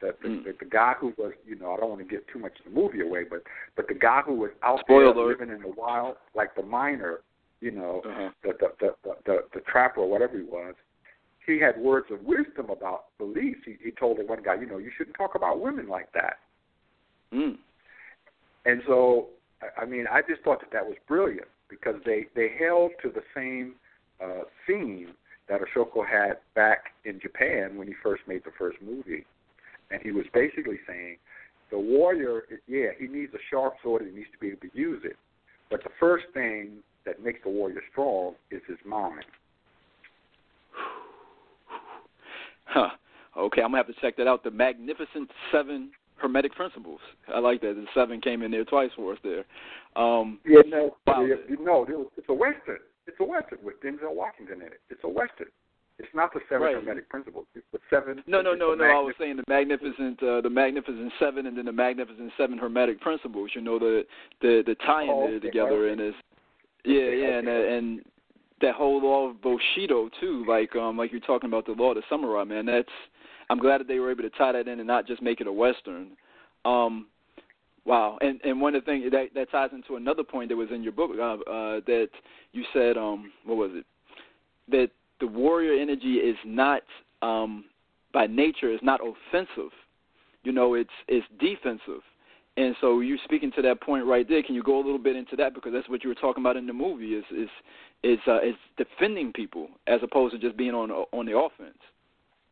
The 0.00 0.14
the, 0.20 0.28
Mm. 0.28 0.44
the 0.44 0.52
the 0.52 0.64
guy 0.66 0.94
who 0.94 1.14
was, 1.16 1.32
you 1.46 1.56
know, 1.56 1.72
I 1.72 1.76
don't 1.78 1.88
want 1.90 2.02
to 2.02 2.06
give 2.06 2.26
too 2.26 2.38
much 2.38 2.58
of 2.58 2.64
the 2.66 2.70
movie 2.70 3.00
away, 3.00 3.24
but 3.24 3.42
but 3.74 3.88
the 3.88 3.94
guy 3.94 4.20
who 4.22 4.34
was 4.34 4.50
out 4.62 4.80
Spoiler 4.80 5.14
there 5.14 5.24
living 5.24 5.50
in 5.50 5.62
the 5.62 5.68
wild, 5.68 6.16
like 6.34 6.54
the 6.54 6.62
miner, 6.62 7.20
you 7.60 7.70
know, 7.70 8.02
Uh-huh. 8.04 8.30
the, 8.42 8.52
the, 8.60 8.68
the 8.80 8.94
the 9.04 9.14
the 9.24 9.36
the 9.54 9.60
trapper 9.60 10.00
or 10.00 10.08
whatever 10.10 10.36
he 10.36 10.44
was, 10.44 10.74
he 11.46 11.58
had 11.58 11.78
words 11.78 12.06
of 12.10 12.22
wisdom 12.24 12.70
about 12.70 13.04
beliefs. 13.18 13.60
He, 13.64 13.76
he 13.82 13.90
told 13.92 14.18
the 14.18 14.24
one 14.24 14.42
guy, 14.42 14.54
you 14.54 14.66
know, 14.66 14.78
you 14.78 14.90
shouldn't 14.96 15.16
talk 15.16 15.34
about 15.34 15.60
women 15.60 15.88
like 15.88 16.12
that. 16.12 16.38
Mm. 17.32 17.56
And 18.64 18.82
so, 18.86 19.28
I- 19.62 19.82
I 19.82 19.84
mean, 19.86 20.06
I 20.10 20.22
just 20.22 20.42
thought 20.42 20.60
that 20.60 20.70
that 20.72 20.84
was 20.86 20.96
brilliant 21.08 21.48
because 21.68 21.96
they 22.04 22.26
they 22.34 22.48
held 22.58 22.92
to 23.02 23.08
the 23.10 23.22
same 23.34 23.74
uh, 24.22 24.42
theme 24.66 25.12
that 25.48 25.60
Ashoko 25.60 26.04
had 26.06 26.38
back 26.54 26.86
in 27.04 27.20
Japan 27.20 27.76
when 27.76 27.86
he 27.86 27.94
first 28.02 28.22
made 28.26 28.42
the 28.44 28.50
first 28.58 28.78
movie, 28.82 29.24
and 29.90 30.02
he 30.02 30.10
was 30.10 30.26
basically 30.34 30.78
saying, 30.86 31.18
the 31.70 31.78
warrior, 31.78 32.42
yeah, 32.66 32.88
he 32.98 33.06
needs 33.06 33.32
a 33.34 33.38
sharp 33.50 33.74
sword 33.82 34.02
and 34.02 34.10
he 34.10 34.16
needs 34.18 34.30
to 34.32 34.38
be 34.38 34.48
able 34.48 34.60
to 34.60 34.70
use 34.72 35.02
it, 35.04 35.16
but 35.70 35.82
the 35.84 35.90
first 36.00 36.24
thing 36.34 36.78
that 37.06 37.22
makes 37.22 37.38
the 37.42 37.48
warrior 37.50 37.80
strong 37.90 38.34
is 38.50 38.60
his 38.68 38.78
mind. 38.84 39.24
Huh. 42.68 42.88
Okay, 43.36 43.62
I'm 43.62 43.68
gonna 43.68 43.78
have 43.78 43.86
to 43.86 44.00
check 44.00 44.16
that 44.16 44.26
out. 44.26 44.42
The 44.42 44.50
Magnificent 44.50 45.30
Seven 45.52 45.90
Hermetic 46.16 46.52
Principles. 46.54 46.98
I 47.32 47.38
like 47.38 47.60
that. 47.60 47.74
The 47.76 47.84
seven 47.94 48.20
came 48.20 48.42
in 48.42 48.50
there 48.50 48.64
twice 48.64 48.90
for 48.96 49.12
us 49.12 49.18
there. 49.22 49.44
Um, 49.94 50.40
Yeah, 50.44 50.62
no, 50.66 50.96
Wow. 51.06 51.22
yeah, 51.24 51.34
it 51.36 51.58
was- 51.60 52.08
it's 52.16 52.28
a 52.28 52.34
western. 52.34 52.80
It's 53.06 53.20
a 53.20 53.24
western 53.24 53.62
with 53.62 53.78
Denzel 53.80 54.14
Washington 54.14 54.62
in 54.62 54.66
it. 54.68 54.80
It's 54.90 55.04
a 55.04 55.08
western. 55.08 55.48
It's 55.98 56.12
not 56.12 56.32
the 56.34 56.40
seven 56.48 56.62
Right. 56.66 56.74
hermetic 56.74 57.08
principles. 57.08 57.46
It's 57.54 57.66
the 57.72 57.78
seven. 57.88 58.22
no, 58.26 58.42
no, 58.42 58.54
no, 58.54 58.74
no. 58.74 58.84
I 58.84 58.98
was 59.00 59.14
saying 59.16 59.36
the 59.36 59.44
Magnificent, 59.48 60.20
uh, 60.22 60.40
the 60.40 60.50
Magnificent 60.50 61.12
Seven, 61.18 61.46
and 61.46 61.56
then 61.56 61.66
the 61.66 61.72
Magnificent 61.72 62.32
Seven 62.36 62.58
Hermetic 62.58 63.00
Principles. 63.00 63.54
You 63.54 63.60
know 63.60 63.78
the 63.78 64.06
the 64.40 64.62
the 64.62 64.74
tying 64.74 65.08
Oh, 65.10 65.20
there 65.28 65.36
okay, 65.36 65.46
together, 65.46 65.84
okay. 65.84 65.92
and 65.92 66.00
it's 66.00 66.18
yeah, 66.86 67.10
yeah, 67.10 67.38
and 67.38 67.48
uh, 67.48 67.50
and 67.50 68.00
that 68.60 68.74
whole 68.74 69.02
law 69.02 69.28
of 69.28 69.42
Bushido 69.42 70.08
too. 70.20 70.44
Like 70.48 70.74
um, 70.76 70.96
like 70.96 71.12
you're 71.12 71.20
talking 71.20 71.48
about 71.48 71.66
the 71.66 71.72
law 71.72 71.90
of 71.90 71.96
the 71.96 72.02
samurai, 72.08 72.44
man. 72.44 72.66
That's 72.66 72.88
I'm 73.50 73.58
glad 73.58 73.78
that 73.78 73.88
they 73.88 73.98
were 73.98 74.10
able 74.10 74.22
to 74.22 74.30
tie 74.30 74.52
that 74.52 74.68
in 74.68 74.78
and 74.78 74.86
not 74.86 75.06
just 75.06 75.22
make 75.22 75.40
it 75.40 75.46
a 75.46 75.52
western. 75.52 76.08
Um, 76.64 77.06
Wow, 77.86 78.18
and 78.20 78.40
and 78.42 78.60
one 78.60 78.74
of 78.74 78.84
the 78.84 78.90
things 78.90 79.04
that 79.12 79.28
that 79.34 79.50
ties 79.52 79.70
into 79.72 79.94
another 79.94 80.24
point 80.24 80.48
that 80.48 80.56
was 80.56 80.70
in 80.74 80.82
your 80.82 80.92
book 80.92 81.12
uh, 81.16 81.34
uh, 81.48 81.80
that 81.86 82.08
you 82.52 82.64
said, 82.72 82.96
um, 82.96 83.32
what 83.44 83.56
was 83.56 83.70
it? 83.74 83.86
That 84.68 84.90
the 85.20 85.28
warrior 85.28 85.80
energy 85.80 86.14
is 86.14 86.36
not 86.44 86.82
um, 87.22 87.66
by 88.12 88.26
nature 88.26 88.72
is 88.72 88.80
not 88.82 89.00
offensive. 89.00 89.70
You 90.42 90.50
know, 90.50 90.74
it's 90.74 90.90
it's 91.06 91.26
defensive. 91.38 92.02
And 92.56 92.74
so 92.80 93.00
you 93.00 93.18
speaking 93.24 93.52
to 93.56 93.62
that 93.62 93.82
point 93.82 94.06
right 94.06 94.26
there. 94.26 94.42
Can 94.42 94.54
you 94.54 94.62
go 94.62 94.76
a 94.76 94.84
little 94.84 94.98
bit 94.98 95.14
into 95.14 95.36
that 95.36 95.54
because 95.54 95.72
that's 95.72 95.88
what 95.88 96.02
you 96.02 96.08
were 96.08 96.14
talking 96.14 96.42
about 96.42 96.56
in 96.56 96.66
the 96.66 96.72
movie 96.72 97.14
is 97.14 97.24
is 97.30 97.50
is 98.02 98.18
uh, 98.26 98.40
is 98.40 98.54
defending 98.76 99.32
people 99.32 99.68
as 99.86 100.00
opposed 100.02 100.32
to 100.34 100.38
just 100.38 100.56
being 100.56 100.74
on 100.74 100.90
on 100.90 101.26
the 101.26 101.36
offense. 101.36 101.78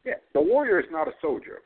Yeah, 0.05 0.15
the 0.35 0.41
warrior 0.41 0.79
is 0.79 0.87
not 0.91 1.09
a 1.09 1.13
soldier. 1.23 1.61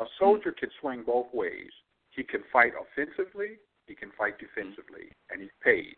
A 0.00 0.04
soldier 0.18 0.52
can 0.52 0.70
swing 0.80 1.02
both 1.06 1.26
ways. 1.32 1.70
He 2.10 2.22
can 2.22 2.42
fight 2.52 2.72
offensively, 2.76 3.58
he 3.86 3.94
can 3.94 4.10
fight 4.16 4.34
defensively, 4.38 5.12
and 5.30 5.40
he's 5.40 5.50
paid. 5.62 5.96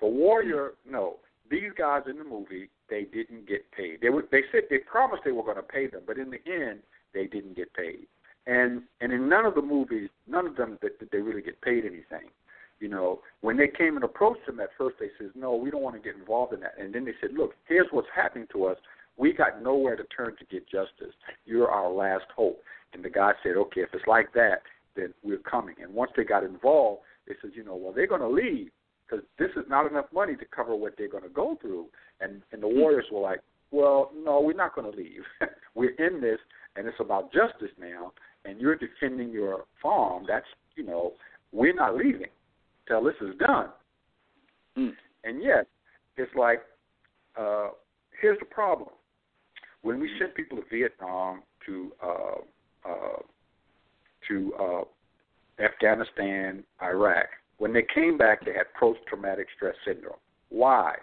The 0.00 0.06
warrior, 0.06 0.72
no. 0.88 1.16
These 1.50 1.72
guys 1.76 2.02
in 2.08 2.18
the 2.18 2.24
movie, 2.24 2.70
they 2.88 3.04
didn't 3.04 3.46
get 3.46 3.70
paid. 3.72 4.00
They 4.00 4.08
were, 4.08 4.24
they 4.32 4.42
said 4.50 4.62
they 4.70 4.78
promised 4.78 5.22
they 5.24 5.32
were 5.32 5.42
going 5.42 5.56
to 5.56 5.62
pay 5.62 5.86
them, 5.86 6.02
but 6.06 6.18
in 6.18 6.30
the 6.30 6.40
end, 6.50 6.80
they 7.12 7.26
didn't 7.26 7.56
get 7.56 7.72
paid. 7.74 8.06
And 8.46 8.82
and 9.00 9.12
in 9.12 9.28
none 9.28 9.46
of 9.46 9.54
the 9.54 9.62
movies, 9.62 10.10
none 10.26 10.46
of 10.46 10.56
them 10.56 10.78
did, 10.82 10.98
did 10.98 11.10
they 11.12 11.18
really 11.18 11.42
get 11.42 11.60
paid 11.60 11.84
anything. 11.84 12.30
You 12.80 12.88
know, 12.88 13.20
when 13.42 13.56
they 13.56 13.68
came 13.68 13.94
and 13.94 14.04
approached 14.04 14.48
him 14.48 14.58
at 14.58 14.70
first, 14.76 14.96
they 14.98 15.10
said, 15.16 15.30
"No, 15.36 15.54
we 15.54 15.70
don't 15.70 15.82
want 15.82 15.94
to 15.94 16.02
get 16.02 16.18
involved 16.18 16.52
in 16.52 16.60
that." 16.60 16.74
And 16.78 16.92
then 16.92 17.04
they 17.04 17.14
said, 17.20 17.32
"Look, 17.32 17.54
here's 17.68 17.86
what's 17.92 18.08
happening 18.12 18.48
to 18.52 18.64
us. 18.64 18.76
We 19.16 19.32
got 19.32 19.62
nowhere 19.62 19.94
to 19.94 20.02
turn 20.04 20.34
to 20.36 20.44
get 20.46 20.66
justice. 20.66 21.14
You're 21.44 21.70
our 21.70 21.90
last 21.90 22.24
hope." 22.34 22.60
And 22.92 23.04
the 23.04 23.10
guy 23.10 23.34
said, 23.44 23.56
"Okay, 23.56 23.82
if 23.82 23.94
it's 23.94 24.06
like 24.08 24.32
that, 24.32 24.62
then 24.96 25.14
we're 25.22 25.38
coming." 25.38 25.76
And 25.80 25.94
once 25.94 26.10
they 26.16 26.24
got 26.24 26.42
involved, 26.42 27.02
they 27.28 27.34
said, 27.40 27.52
"You 27.54 27.62
know, 27.62 27.76
well, 27.76 27.92
they're 27.92 28.08
going 28.08 28.20
to 28.20 28.28
leave 28.28 28.72
because 29.06 29.24
this 29.38 29.50
is 29.54 29.68
not 29.68 29.88
enough 29.88 30.06
money 30.12 30.34
to 30.34 30.44
cover 30.46 30.74
what 30.74 30.96
they're 30.98 31.06
going 31.06 31.22
to 31.22 31.28
go 31.28 31.54
through." 31.60 31.86
And 32.20 32.42
and 32.50 32.60
the 32.60 32.68
warriors 32.80 33.06
were 33.12 33.20
like, 33.20 33.42
"Well, 33.70 34.10
no, 34.12 34.40
we're 34.40 34.54
not 34.54 34.74
going 34.74 34.90
to 34.90 34.98
leave. 34.98 35.22
we're 35.76 35.94
in 36.04 36.20
this, 36.20 36.40
and 36.76 36.86
it's 36.86 37.00
about 37.00 37.32
justice 37.32 37.72
now." 37.78 38.12
and 38.44 38.60
you're 38.60 38.76
defending 38.76 39.30
your 39.30 39.64
farm, 39.82 40.24
that's 40.26 40.46
you 40.74 40.84
know 40.84 41.12
we're 41.52 41.74
not 41.74 41.96
leaving 41.96 42.30
till 42.88 43.02
this 43.04 43.14
is 43.20 43.36
done. 43.38 43.68
Mm. 44.76 44.92
And 45.24 45.42
yet, 45.42 45.66
it's 46.16 46.32
like 46.34 46.62
uh, 47.38 47.68
here's 48.20 48.38
the 48.38 48.46
problem: 48.46 48.90
when 49.82 50.00
we 50.00 50.10
sent 50.18 50.34
people 50.34 50.58
to 50.58 50.64
Vietnam, 50.70 51.42
to 51.66 51.92
uh, 52.02 52.88
uh, 52.88 53.22
to 54.28 54.52
uh, 54.60 55.62
Afghanistan, 55.62 56.64
Iraq, 56.82 57.26
when 57.58 57.72
they 57.72 57.84
came 57.94 58.16
back, 58.16 58.44
they 58.44 58.52
had 58.52 58.66
post-traumatic 58.78 59.46
stress 59.56 59.74
syndrome. 59.86 60.16
Why? 60.48 60.94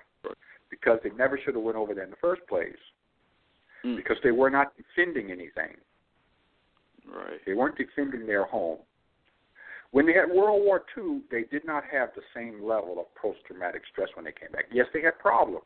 Because 0.70 1.00
they 1.04 1.10
never 1.12 1.40
should 1.44 1.56
have 1.56 1.64
went 1.64 1.78
over 1.78 1.94
there 1.94 2.04
in 2.04 2.12
the 2.12 2.16
first 2.22 2.42
place. 2.48 2.76
Mm. 3.86 3.96
Because 3.96 4.18
they 4.24 4.32
were 4.32 4.50
not 4.50 4.74
defending 4.76 5.32
anything. 5.32 5.76
Right. 7.08 7.40
They 7.46 7.54
weren't 7.54 7.78
defending 7.78 8.28
their 8.28 8.46
home. 8.46 8.80
When 9.92 10.06
they 10.06 10.14
had 10.14 10.30
World 10.30 10.62
War 10.64 10.84
II, 10.98 11.22
they 11.32 11.44
did 11.50 11.66
not 11.66 11.84
have 11.92 12.10
the 12.16 12.22
same 12.36 12.64
level 12.64 13.00
of 13.00 13.06
post-traumatic 13.16 13.82
stress 13.92 14.10
when 14.16 14.26
they 14.26 14.32
came 14.32 14.52
back. 14.52 14.66
Yes, 14.72 14.86
they 14.94 15.02
had 15.02 15.18
problems. 15.18 15.66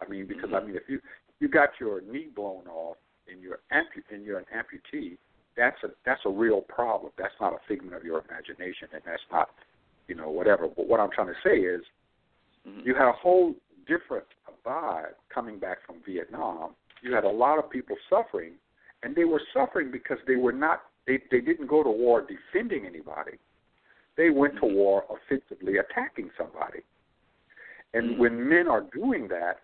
I 0.00 0.08
mean, 0.08 0.26
because 0.26 0.50
mm-hmm. 0.50 0.54
I 0.56 0.64
mean, 0.64 0.76
if 0.76 0.82
you 0.88 1.00
you 1.40 1.48
got 1.48 1.70
your 1.80 2.00
knee 2.00 2.28
blown 2.34 2.66
off 2.66 2.96
and 3.30 3.42
you're 3.42 3.60
ampu- 3.72 4.12
and 4.12 4.24
you're 4.24 4.38
an 4.38 4.44
amputee, 4.54 5.16
that's 5.56 5.76
a 5.84 5.88
that's 6.04 6.20
a 6.26 6.30
real 6.30 6.60
problem. 6.60 7.12
That's 7.16 7.34
not 7.40 7.54
a 7.54 7.58
figment 7.66 7.94
of 7.94 8.04
your 8.04 8.22
imagination, 8.28 8.88
and 8.92 9.02
that's 9.06 9.22
not, 9.32 9.48
you 10.06 10.14
know, 10.14 10.28
whatever. 10.28 10.68
But 10.68 10.86
what 10.86 11.00
I'm 11.00 11.10
trying 11.10 11.28
to 11.28 11.40
say 11.42 11.56
is, 11.56 11.80
mm-hmm. 12.68 12.80
you 12.86 12.94
had 12.94 13.08
a 13.08 13.12
whole 13.12 13.54
different 13.86 14.26
vibe 14.66 15.14
coming 15.32 15.58
back 15.58 15.78
from 15.86 15.96
Vietnam. 16.04 16.74
You 17.02 17.14
had 17.14 17.24
a 17.24 17.30
lot 17.30 17.58
of 17.58 17.70
people 17.70 17.96
suffering 18.08 18.52
and 19.02 19.14
they 19.14 19.24
were 19.24 19.42
suffering 19.54 19.90
because 19.90 20.18
they 20.26 20.36
were 20.36 20.52
not 20.52 20.82
they 21.06 21.20
they 21.30 21.40
didn't 21.40 21.66
go 21.68 21.82
to 21.82 21.90
war 21.90 22.20
defending 22.26 22.86
anybody. 22.86 23.38
They 24.16 24.30
went 24.30 24.54
to 24.56 24.62
Mm-hmm. 24.62 24.74
war 24.74 25.04
offensively 25.10 25.76
attacking 25.78 26.30
somebody. 26.38 26.80
And 27.94 28.10
Mm-hmm. 28.10 28.20
when 28.20 28.48
men 28.48 28.68
are 28.68 28.82
doing 28.92 29.28
that, 29.28 29.60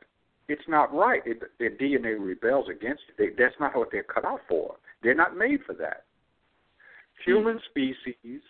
it's 0.48 0.68
not 0.68 0.92
right. 0.94 1.22
It, 1.26 1.42
their 1.58 1.70
DNA 1.70 2.16
rebels 2.18 2.68
against 2.70 3.02
it. 3.08 3.16
They, 3.18 3.42
that's 3.42 3.58
not 3.60 3.76
what 3.76 3.88
they're 3.90 4.02
cut 4.02 4.24
out 4.24 4.40
for. 4.48 4.76
They're 5.02 5.14
not 5.14 5.36
made 5.36 5.60
for 5.66 5.74
that. 5.74 6.04
Human 7.24 7.58
Mm-hmm. 7.58 7.70
species 7.70 8.40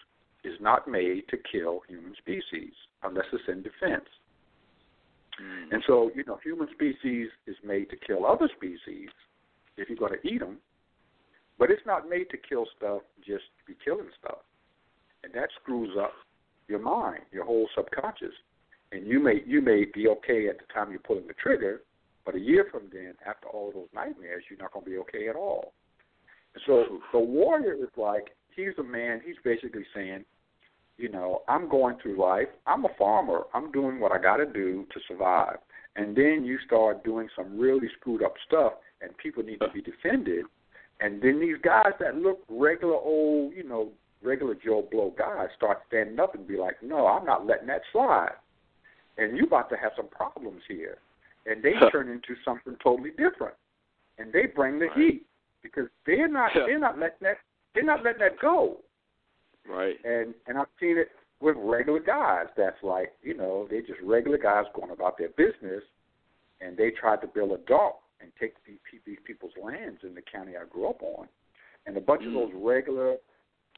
is 0.45 0.55
not 0.61 0.89
made 0.89 1.29
to 1.29 1.37
kill 1.51 1.83
human 1.89 2.15
species 2.19 2.73
unless 3.03 3.27
it's 3.33 3.45
in 3.49 3.62
defense. 3.62 4.09
Mm. 5.41 5.73
And 5.73 5.83
so, 5.87 6.11
you 6.15 6.25
know, 6.27 6.39
human 6.43 6.69
species 6.75 7.29
is 7.47 7.57
made 7.65 7.89
to 7.91 7.97
kill 7.97 8.27
other 8.27 8.49
species 8.57 9.09
if 9.77 9.89
you're 9.89 9.99
going 9.99 10.19
to 10.21 10.29
eat 10.29 10.41
them, 10.41 10.59
but 11.59 11.71
it's 11.71 11.87
not 11.87 12.09
made 12.09 12.29
to 12.31 12.37
kill 12.37 12.67
stuff 12.77 13.03
just 13.19 13.45
to 13.59 13.65
be 13.67 13.77
killing 13.85 14.09
stuff. 14.19 14.39
And 15.25 15.33
that 15.35 15.49
screws 15.62 15.97
up 15.99 16.12
your 16.69 16.81
mind, 16.81 17.23
your 17.33 17.45
whole 17.45 17.69
subconscious. 17.75 18.35
And 18.91 19.07
you 19.07 19.21
may 19.21 19.43
you 19.47 19.62
may 19.62 19.87
be 19.87 20.07
okay 20.09 20.49
at 20.49 20.59
the 20.59 20.73
time 20.73 20.91
you're 20.91 21.01
pulling 21.01 21.27
the 21.27 21.35
trigger, 21.35 21.83
but 22.27 22.35
a 22.35 22.41
year 22.41 22.67
from 22.71 22.83
then, 22.93 23.15
after 23.27 23.49
all 23.49 23.73
those 23.73 23.89
nightmares, 23.95 24.45
you're 24.51 24.59
not 24.59 24.73
going 24.73 24.85
to 24.85 24.91
be 24.91 24.99
okay 24.99 25.29
at 25.29 25.37
all. 25.37 25.73
And 26.55 26.62
so 26.67 27.01
the 27.12 27.19
warrior 27.19 27.73
is 27.75 27.89
like 27.97 28.37
he's 28.55 28.77
a 28.79 28.83
man. 28.83 29.23
He's 29.25 29.37
basically 29.43 29.85
saying, 29.95 30.25
you 30.99 31.09
know, 31.09 31.43
I'm 31.49 31.69
going 31.69 31.97
through 32.03 32.21
life. 32.21 32.49
I'm 32.67 32.85
a 32.85 32.95
farmer. 32.99 33.43
I'm 33.55 33.73
doing 33.73 34.01
what 34.01 34.13
I 34.13 34.19
got 34.19 34.37
to 34.37 34.47
do 34.47 34.87
to 34.93 35.01
survive. 35.09 35.57
And 35.97 36.17
then 36.17 36.45
you 36.45 36.59
start 36.65 37.05
doing 37.05 37.29
some 37.37 37.59
really 37.59 37.89
screwed 37.99 38.23
up 38.23 38.35
stuff, 38.47 38.75
and 39.01 39.17
people 39.19 39.43
need 39.43 39.61
to 39.61 39.69
be 39.73 39.83
defended. 39.83 40.47
And 41.01 41.21
then 41.21 41.41
these 41.41 41.57
guys 41.63 41.93
that 42.01 42.17
look 42.17 42.41
regular 42.49 42.95
old, 42.95 43.53
you 43.55 43.65
know, 43.65 43.91
regular 44.23 44.55
Joe 44.55 44.87
Blow 44.91 45.13
guys 45.19 45.49
start 45.57 45.81
standing 45.89 46.21
up 46.21 46.35
and 46.35 46.47
be 46.47 46.57
like, 46.57 46.83
no, 46.83 47.07
I'm 47.07 47.27
not 47.27 47.47
letting 47.47 47.67
that 47.67 47.83
slide. 47.93 48.33
And 49.19 49.37
you 49.37 49.45
about 49.45 49.69
to 49.71 49.77
have 49.77 49.93
some 49.97 50.09
problems 50.09 50.63
here. 50.69 50.99
And 51.45 51.63
they 51.63 51.73
turn 51.91 52.09
into 52.09 52.35
something 52.45 52.77
totally 52.83 53.11
different. 53.11 53.55
And 54.19 54.33
they 54.33 54.47
bring 54.47 54.79
the 54.79 54.89
heat 54.95 55.27
because 55.63 55.89
they're 56.07 56.29
not 56.29 56.53
they're 56.55 56.79
not 56.79 56.99
letting 56.99 57.19
that 57.23 57.39
they're 57.75 57.85
not 57.85 58.05
letting 58.05 58.21
that 58.21 58.39
go. 58.39 58.79
Right. 59.69 59.97
And 60.04 60.35
and 60.47 60.59
I've 60.59 60.66
seen 60.81 60.99
it 60.99 61.09
with 61.40 61.57
regular 61.59 62.00
guys 62.00 62.47
that's 62.57 62.83
like, 62.83 63.12
you 63.23 63.35
know, 63.35 63.66
they're 63.71 63.83
just 63.83 64.00
regular 64.02 64.38
guys 64.38 64.64
going 64.75 64.90
about 64.90 65.19
their 65.19 65.31
business 65.31 65.83
and 66.61 66.76
they 66.76 66.90
tried 66.90 67.21
to 67.23 67.26
build 67.26 67.50
a 67.52 67.59
dock 67.66 67.99
and 68.21 68.31
take 68.38 68.54
these, 68.64 68.78
these 69.04 69.19
people's 69.25 69.52
lands 69.61 69.99
in 70.04 70.14
the 70.14 70.23
county 70.23 70.52
I 70.57 70.64
grew 70.71 70.88
up 70.88 71.02
on. 71.02 71.26
And 71.87 71.97
a 71.97 72.00
bunch 72.00 72.23
Mm. 72.23 72.28
of 72.28 72.33
those 72.35 72.50
regular, 72.54 73.16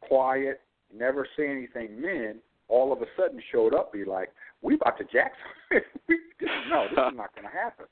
quiet, 0.02 0.60
never 0.94 1.26
say 1.36 1.48
anything 1.48 1.98
men 2.00 2.40
all 2.68 2.92
of 2.92 3.00
a 3.00 3.06
sudden 3.16 3.40
showed 3.50 3.72
up 3.74 3.92
be 3.92 4.04
like, 4.04 4.30
We 4.62 4.74
about 4.74 4.98
to 4.98 5.04
jack 5.04 5.32
No, 5.70 6.84
this 6.84 6.92
is 6.92 7.16
not 7.16 7.34
gonna 7.34 7.50
happen. 7.50 7.86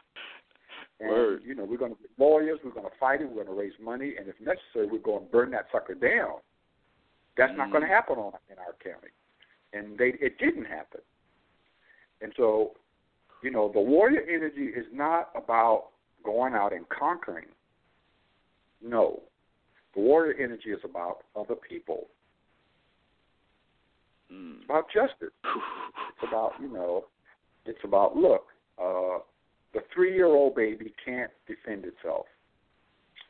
And 1.00 1.10
Word. 1.10 1.42
you 1.44 1.54
know, 1.54 1.64
we're 1.64 1.78
gonna 1.78 1.94
be 1.94 2.06
lawyers, 2.18 2.58
we're 2.64 2.70
gonna 2.72 2.88
fight 3.00 3.20
it, 3.22 3.28
we're 3.30 3.44
gonna 3.44 3.56
raise 3.56 3.72
money, 3.80 4.14
and 4.18 4.28
if 4.28 4.34
necessary 4.40 4.86
we're 4.86 4.98
gonna 4.98 5.24
burn 5.32 5.50
that 5.52 5.66
sucker 5.72 5.94
down. 5.94 6.36
That's 7.36 7.56
not 7.56 7.70
gonna 7.72 7.86
Mm. 7.86 7.88
happen 7.88 8.18
on 8.18 8.38
in 8.50 8.58
our 8.58 8.74
county. 8.74 9.10
And 9.72 9.96
they 9.96 10.10
it 10.20 10.38
didn't 10.38 10.66
happen. 10.66 11.00
And 12.20 12.32
so, 12.36 12.76
you 13.42 13.50
know, 13.50 13.68
the 13.72 13.80
warrior 13.80 14.22
energy 14.22 14.66
is 14.68 14.86
not 14.92 15.30
about 15.34 15.90
going 16.22 16.54
out 16.54 16.72
and 16.72 16.88
conquering. 16.88 17.48
No. 18.80 19.22
The 19.94 20.00
warrior 20.00 20.34
energy 20.38 20.70
is 20.70 20.80
about 20.84 21.24
other 21.34 21.56
people. 21.56 22.08
Mm. 24.32 24.56
It's 24.56 24.64
about 24.64 24.90
justice. 24.90 25.32
It's 26.22 26.28
about, 26.28 26.52
you 26.60 26.68
know, 26.68 27.06
it's 27.66 27.82
about 27.82 28.16
look, 28.16 28.46
uh 28.78 29.18
the 29.72 29.80
three 29.92 30.14
year 30.14 30.26
old 30.26 30.54
baby 30.54 30.94
can't 31.04 31.30
defend 31.46 31.84
itself. 31.84 32.26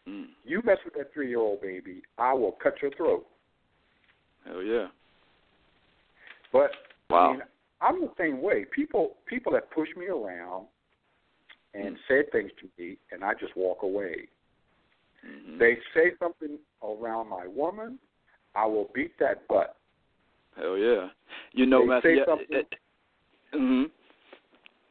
Mm. 0.07 0.27
You 0.45 0.61
mess 0.65 0.79
with 0.85 0.95
that 0.95 1.13
three 1.15 1.29
year 1.29 1.39
old 1.39 1.61
baby, 1.63 2.03
I 2.19 2.35
will 2.35 2.53
cut 2.53 2.83
your 2.83 2.91
throat. 2.93 3.27
Hell 4.47 4.63
yeah. 4.63 4.87
But 6.53 6.71
Wow. 7.11 7.29
I 7.29 7.33
mean, 7.33 7.43
I'm 7.81 8.01
the 8.01 8.11
same 8.19 8.41
way. 8.41 8.65
People 8.65 9.17
people 9.27 9.53
that 9.53 9.71
push 9.71 9.89
me 9.97 10.07
around 10.07 10.67
and 11.75 11.97
Mm. 11.97 12.01
say 12.09 12.23
things 12.31 12.53
to 12.61 12.69
me, 12.79 12.97
and 13.11 13.25
I 13.25 13.35
just 13.35 13.55
walk 13.57 13.83
away. 13.83 14.29
Mhm. 15.25 15.59
They 15.59 15.81
say 15.95 16.15
something 16.19 16.59
around 16.83 17.29
my 17.29 17.47
woman, 17.47 17.99
I 18.55 18.67
will 18.67 18.87
beat 18.95 19.17
that 19.19 19.47
butt. 19.49 19.77
Hell 20.57 20.77
yeah. 20.77 21.11
You 21.53 21.67
know, 21.67 21.87
They 21.87 22.01
say 22.01 22.17
Yeah, 22.17 22.25
something- 22.25 22.57
it- 22.57 22.75
hmm 23.53 23.85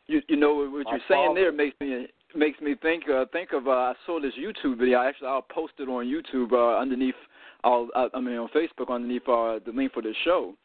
You 0.08 0.22
you 0.28 0.36
know 0.36 0.56
what 0.70 0.88
you're 0.90 1.00
saying 1.08 1.36
there 1.36 1.52
makes 1.52 1.80
me 1.80 2.12
makes 2.34 2.60
me 2.62 2.76
think 2.76 3.08
uh, 3.10 3.26
think 3.28 3.54
of 3.54 3.68
uh, 3.68 3.72
I 3.72 3.96
saw 4.06 4.20
this 4.20 4.36
YouTube 4.36 4.76
video. 4.78 5.00
Actually, 5.02 5.28
I'll 5.30 5.42
post 5.42 5.74
it 5.80 5.88
on 5.88 6.06
YouTube 6.06 6.52
uh, 6.54 6.78
underneath. 6.78 7.16
I'll 7.64 7.90
I, 7.96 8.08
I 8.14 8.20
mean 8.20 8.38
on 8.38 8.50
Facebook 8.50 8.94
underneath 8.94 9.28
uh, 9.28 9.60
the 9.66 9.72
link 9.74 9.94
for 9.94 10.02
the 10.02 10.14
show. 10.24 10.56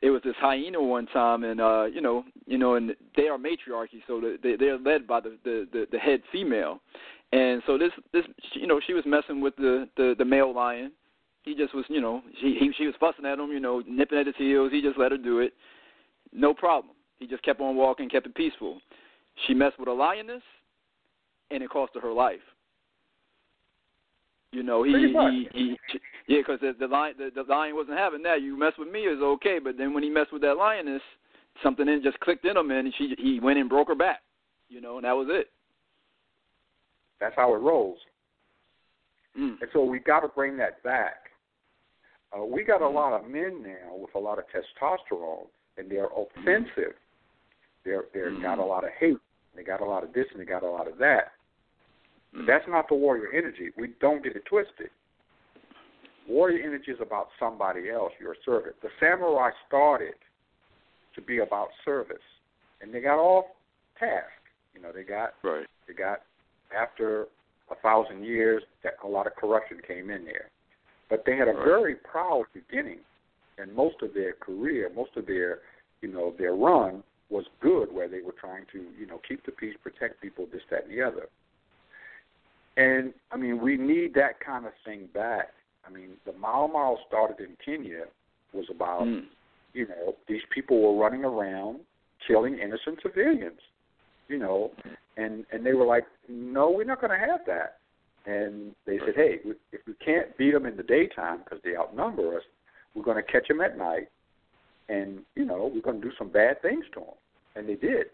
It 0.00 0.10
was 0.10 0.20
this 0.24 0.34
hyena 0.38 0.82
one 0.82 1.06
time, 1.06 1.44
and 1.44 1.60
uh, 1.60 1.84
you 1.84 2.00
know, 2.00 2.24
you 2.46 2.58
know, 2.58 2.74
and 2.74 2.94
they 3.16 3.28
are 3.28 3.38
matriarchy, 3.38 4.02
so 4.06 4.20
they 4.42 4.56
they're 4.56 4.78
led 4.78 5.06
by 5.06 5.20
the 5.20 5.38
the 5.44 5.68
the, 5.72 5.86
the 5.92 5.98
head 5.98 6.22
female, 6.32 6.80
And 7.32 7.62
so 7.66 7.78
this 7.78 7.92
this 8.12 8.24
you 8.54 8.66
know 8.66 8.80
she 8.84 8.94
was 8.94 9.04
messing 9.06 9.40
with 9.40 9.54
the 9.56 9.88
the 9.96 10.14
the 10.18 10.24
male 10.24 10.52
lion. 10.52 10.92
He 11.44 11.54
just 11.54 11.74
was 11.74 11.84
you 11.88 12.00
know 12.00 12.22
she 12.40 12.56
he, 12.58 12.72
she 12.76 12.86
was 12.86 12.94
fussing 12.98 13.26
at 13.26 13.38
him 13.38 13.50
you 13.52 13.60
know 13.60 13.82
nipping 13.86 14.18
at 14.18 14.26
his 14.26 14.36
heels. 14.36 14.72
He 14.72 14.82
just 14.82 14.98
let 14.98 15.12
her 15.12 15.18
do 15.18 15.38
it, 15.38 15.52
no 16.32 16.52
problem. 16.52 16.94
He 17.18 17.26
just 17.28 17.44
kept 17.44 17.60
on 17.60 17.76
walking, 17.76 18.08
kept 18.08 18.26
it 18.26 18.34
peaceful. 18.34 18.80
She 19.46 19.54
messed 19.54 19.78
with 19.78 19.88
a 19.88 19.92
lioness, 19.92 20.42
and 21.50 21.62
it 21.62 21.70
cost 21.70 21.92
her 21.94 22.00
her 22.00 22.12
life. 22.12 22.40
You 24.52 24.62
know, 24.62 24.82
he 24.82 24.92
he, 24.92 25.48
he 25.54 25.76
yeah, 26.28 26.40
because 26.40 26.60
the, 26.60 26.74
the 26.78 26.86
lion 26.86 27.14
the, 27.18 27.30
the 27.34 27.50
lion 27.50 27.74
wasn't 27.74 27.96
having 27.96 28.22
that. 28.22 28.42
You 28.42 28.56
mess 28.58 28.74
with 28.78 28.88
me 28.88 29.00
is 29.00 29.20
okay, 29.20 29.58
but 29.58 29.78
then 29.78 29.94
when 29.94 30.02
he 30.02 30.10
messed 30.10 30.32
with 30.32 30.42
that 30.42 30.56
lioness, 30.58 31.02
something 31.62 31.88
in 31.88 32.02
just 32.02 32.20
clicked 32.20 32.44
in 32.44 32.56
him, 32.56 32.70
and 32.70 32.92
she 32.98 33.14
he 33.18 33.40
went 33.40 33.58
and 33.58 33.68
broke 33.68 33.88
her 33.88 33.94
back. 33.94 34.20
You 34.68 34.80
know, 34.80 34.96
and 34.96 35.04
that 35.04 35.12
was 35.12 35.28
it. 35.30 35.50
That's 37.18 37.34
how 37.36 37.54
it 37.54 37.58
rolls. 37.58 37.98
Mm. 39.38 39.56
And 39.60 39.70
so 39.72 39.84
we 39.84 39.98
got 40.00 40.20
to 40.20 40.28
bring 40.28 40.56
that 40.58 40.82
back. 40.82 41.30
Uh, 42.36 42.44
we 42.44 42.62
got 42.64 42.82
a 42.82 42.84
Mm. 42.84 42.94
lot 42.94 43.12
of 43.12 43.28
men 43.28 43.62
now 43.62 43.94
with 43.96 44.14
a 44.14 44.18
lot 44.18 44.38
of 44.38 44.44
testosterone, 44.48 45.46
and 45.78 45.90
they're 45.90 46.08
offensive. 46.14 46.94
They're 47.84 48.04
they're 48.12 48.32
Mm. 48.32 48.42
got 48.42 48.58
a 48.58 48.64
lot 48.64 48.84
of 48.84 48.90
hate. 48.90 49.18
They 49.54 49.62
got 49.62 49.80
a 49.80 49.84
lot 49.84 50.02
of 50.04 50.12
this 50.12 50.26
and 50.32 50.40
they 50.40 50.44
got 50.44 50.62
a 50.62 50.70
lot 50.70 50.88
of 50.88 50.98
that. 50.98 51.32
But 52.32 52.42
Mm. 52.42 52.46
that's 52.46 52.66
not 52.68 52.88
the 52.88 52.94
warrior 52.94 53.30
energy. 53.32 53.72
We 53.76 53.88
don't 54.00 54.22
get 54.22 54.36
it 54.36 54.44
twisted. 54.46 54.90
Warrior 56.26 56.64
energy 56.64 56.92
is 56.92 57.00
about 57.00 57.30
somebody 57.38 57.90
else. 57.90 58.12
You're 58.18 58.32
a 58.32 58.42
servant. 58.42 58.80
The 58.80 58.90
samurai 59.00 59.50
started 59.66 60.14
to 61.14 61.20
be 61.20 61.38
about 61.38 61.70
service, 61.84 62.22
and 62.80 62.92
they 62.94 63.00
got 63.00 63.18
off 63.18 63.46
task. 63.98 64.30
You 64.74 64.80
know, 64.80 64.92
they 64.92 65.04
got 65.04 65.34
Right. 65.42 65.66
they 65.86 65.92
got 65.94 66.22
after 66.70 67.28
a 67.70 67.74
thousand 67.76 68.24
years 68.24 68.64
that 68.82 68.96
a 69.02 69.08
lot 69.08 69.26
of 69.26 69.34
corruption 69.34 69.80
came 69.82 70.10
in 70.10 70.24
there, 70.24 70.48
but 71.08 71.24
they 71.24 71.36
had 71.36 71.48
a 71.48 71.52
Right. 71.52 71.64
very 71.64 71.94
proud 71.96 72.46
beginning, 72.52 73.04
and 73.58 73.72
most 73.74 74.00
of 74.02 74.14
their 74.14 74.32
career, 74.34 74.88
most 74.90 75.16
of 75.16 75.26
their 75.26 75.60
you 76.00 76.08
know 76.08 76.30
their 76.30 76.54
run 76.54 77.02
was 77.28 77.46
good, 77.60 77.90
where 77.92 78.08
they 78.08 78.22
were 78.22 78.32
trying 78.32 78.64
to 78.66 78.90
you 78.96 79.06
know 79.06 79.18
keep 79.18 79.42
the 79.44 79.52
peace, 79.52 79.76
protect 79.78 80.20
people, 80.20 80.46
this, 80.46 80.64
that, 80.70 80.84
and 80.84 80.92
the 80.92 81.02
other. 81.02 81.28
And 82.76 83.12
I 83.30 83.36
mean, 83.36 83.60
we 83.60 83.76
need 83.76 84.14
that 84.14 84.40
kind 84.40 84.66
of 84.66 84.72
thing 84.84 85.08
back. 85.12 85.48
I 85.86 85.90
mean, 85.90 86.10
the 86.24 86.32
Mau 86.32 86.66
Mau 86.72 86.96
started 87.08 87.40
in 87.40 87.56
Kenya 87.64 88.04
was 88.52 88.66
about 88.70 89.02
Mm. 89.02 89.26
you 89.74 89.88
know 89.88 90.14
these 90.28 90.42
people 90.54 90.80
were 90.80 91.02
running 91.02 91.24
around 91.24 91.80
killing 92.26 92.58
innocent 92.58 92.98
civilians, 93.02 93.60
you 94.28 94.38
know, 94.38 94.70
and 95.16 95.44
and 95.52 95.64
they 95.66 95.72
were 95.74 95.84
like, 95.86 96.04
no, 96.28 96.70
we're 96.70 96.84
not 96.84 97.00
going 97.00 97.10
to 97.10 97.26
have 97.26 97.40
that. 97.46 97.78
And 98.24 98.74
they 98.86 98.98
said, 99.00 99.14
hey, 99.16 99.40
if 99.72 99.80
we 99.86 99.94
can't 99.94 100.36
beat 100.38 100.52
them 100.52 100.64
in 100.66 100.76
the 100.76 100.84
daytime 100.84 101.40
because 101.44 101.58
they 101.64 101.76
outnumber 101.76 102.36
us, 102.36 102.44
we're 102.94 103.02
going 103.02 103.16
to 103.16 103.32
catch 103.32 103.48
them 103.48 103.60
at 103.60 103.76
night, 103.76 104.08
and 104.88 105.20
you 105.34 105.44
know 105.44 105.70
we're 105.74 105.82
going 105.82 106.00
to 106.00 106.08
do 106.08 106.14
some 106.16 106.28
bad 106.28 106.62
things 106.62 106.84
to 106.94 107.00
them. 107.00 107.08
And 107.56 107.68
they 107.68 107.74
did. 107.74 108.06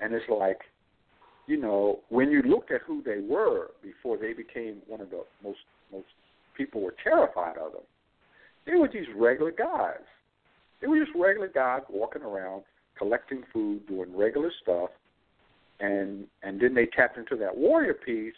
And 0.00 0.14
it's 0.14 0.28
like, 0.28 0.60
you 1.48 1.56
know, 1.56 2.00
when 2.10 2.30
you 2.30 2.42
looked 2.42 2.70
at 2.70 2.82
who 2.82 3.02
they 3.02 3.20
were 3.20 3.68
before 3.82 4.18
they 4.18 4.34
became 4.34 4.76
one 4.86 5.00
of 5.00 5.10
the 5.10 5.24
most 5.42 5.58
most 5.90 6.06
people 6.56 6.82
were 6.82 6.94
terrified 7.02 7.56
of 7.56 7.72
them. 7.72 7.82
They 8.66 8.74
were 8.74 8.88
these 8.92 9.06
regular 9.16 9.50
guys. 9.50 10.04
They 10.80 10.86
were 10.86 10.98
just 10.98 11.16
regular 11.16 11.48
guys 11.48 11.80
walking 11.88 12.22
around 12.22 12.64
collecting 12.98 13.44
food, 13.52 13.86
doing 13.88 14.14
regular 14.14 14.52
stuff, 14.62 14.90
and 15.80 16.26
and 16.42 16.60
then 16.60 16.74
they 16.74 16.84
tapped 16.86 17.16
into 17.16 17.36
that 17.36 17.56
warrior 17.56 17.94
piece, 17.94 18.34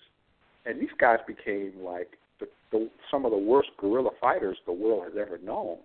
and 0.64 0.80
these 0.80 0.94
guys 1.00 1.18
became 1.26 1.72
like 1.82 2.12
the, 2.38 2.46
the 2.70 2.88
some 3.10 3.24
of 3.24 3.32
the 3.32 3.38
worst 3.38 3.70
guerrilla 3.78 4.10
fighters 4.20 4.58
the 4.66 4.72
world 4.72 5.02
has 5.04 5.14
ever 5.20 5.38
known. 5.38 5.78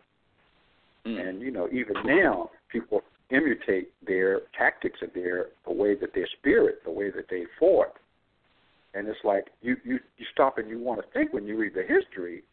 Mm. 1.07 1.27
And 1.27 1.41
you 1.41 1.49
know, 1.49 1.67
even 1.71 1.95
now, 2.05 2.51
people 2.71 3.01
imitate 3.31 3.91
their 4.05 4.41
tactics 4.57 4.99
and 5.01 5.11
their 5.13 5.47
the 5.65 5.73
way 5.73 5.95
that 5.95 6.13
their 6.13 6.27
spirit, 6.39 6.83
the 6.83 6.91
way 6.91 7.09
that 7.09 7.25
they 7.29 7.43
fought. 7.59 7.93
And 8.93 9.07
it's 9.07 9.19
like 9.23 9.47
you 9.61 9.77
you 9.83 9.99
you 10.17 10.25
stop 10.31 10.57
and 10.57 10.69
you 10.69 10.79
want 10.79 11.01
to 11.01 11.07
think 11.11 11.33
when 11.33 11.45
you 11.45 11.57
read 11.57 11.73
the 11.73 11.83
history, 11.83 12.43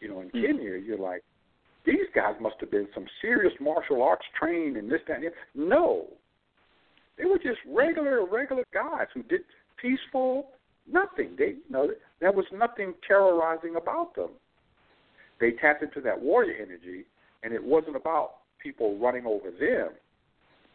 you 0.00 0.08
know, 0.08 0.20
in 0.20 0.30
Mm. 0.30 0.46
Kenya, 0.46 0.76
you're 0.76 0.98
like, 0.98 1.22
these 1.84 2.06
guys 2.14 2.34
must 2.40 2.56
have 2.60 2.70
been 2.70 2.88
some 2.94 3.06
serious 3.20 3.52
martial 3.60 4.02
arts 4.02 4.24
trained 4.38 4.76
and 4.76 4.90
this 4.90 5.00
that 5.06 5.16
and 5.16 5.24
the 5.24 5.28
other. 5.28 5.36
No, 5.54 6.06
they 7.18 7.24
were 7.24 7.38
just 7.38 7.58
regular 7.66 8.24
regular 8.24 8.64
guys 8.72 9.08
who 9.12 9.22
did 9.24 9.42
peaceful 9.76 10.48
nothing. 10.90 11.34
They 11.36 11.48
you 11.48 11.70
know 11.70 11.90
there 12.20 12.32
was 12.32 12.46
nothing 12.52 12.94
terrorizing 13.06 13.76
about 13.76 14.14
them. 14.14 14.30
They 15.40 15.52
tapped 15.52 15.82
into 15.82 16.00
that 16.02 16.20
warrior 16.20 16.54
energy, 16.62 17.04
and 17.42 17.52
it 17.52 17.62
wasn't 17.62 17.96
about 17.96 18.34
people 18.62 18.96
running 18.98 19.26
over 19.26 19.50
them. 19.50 19.90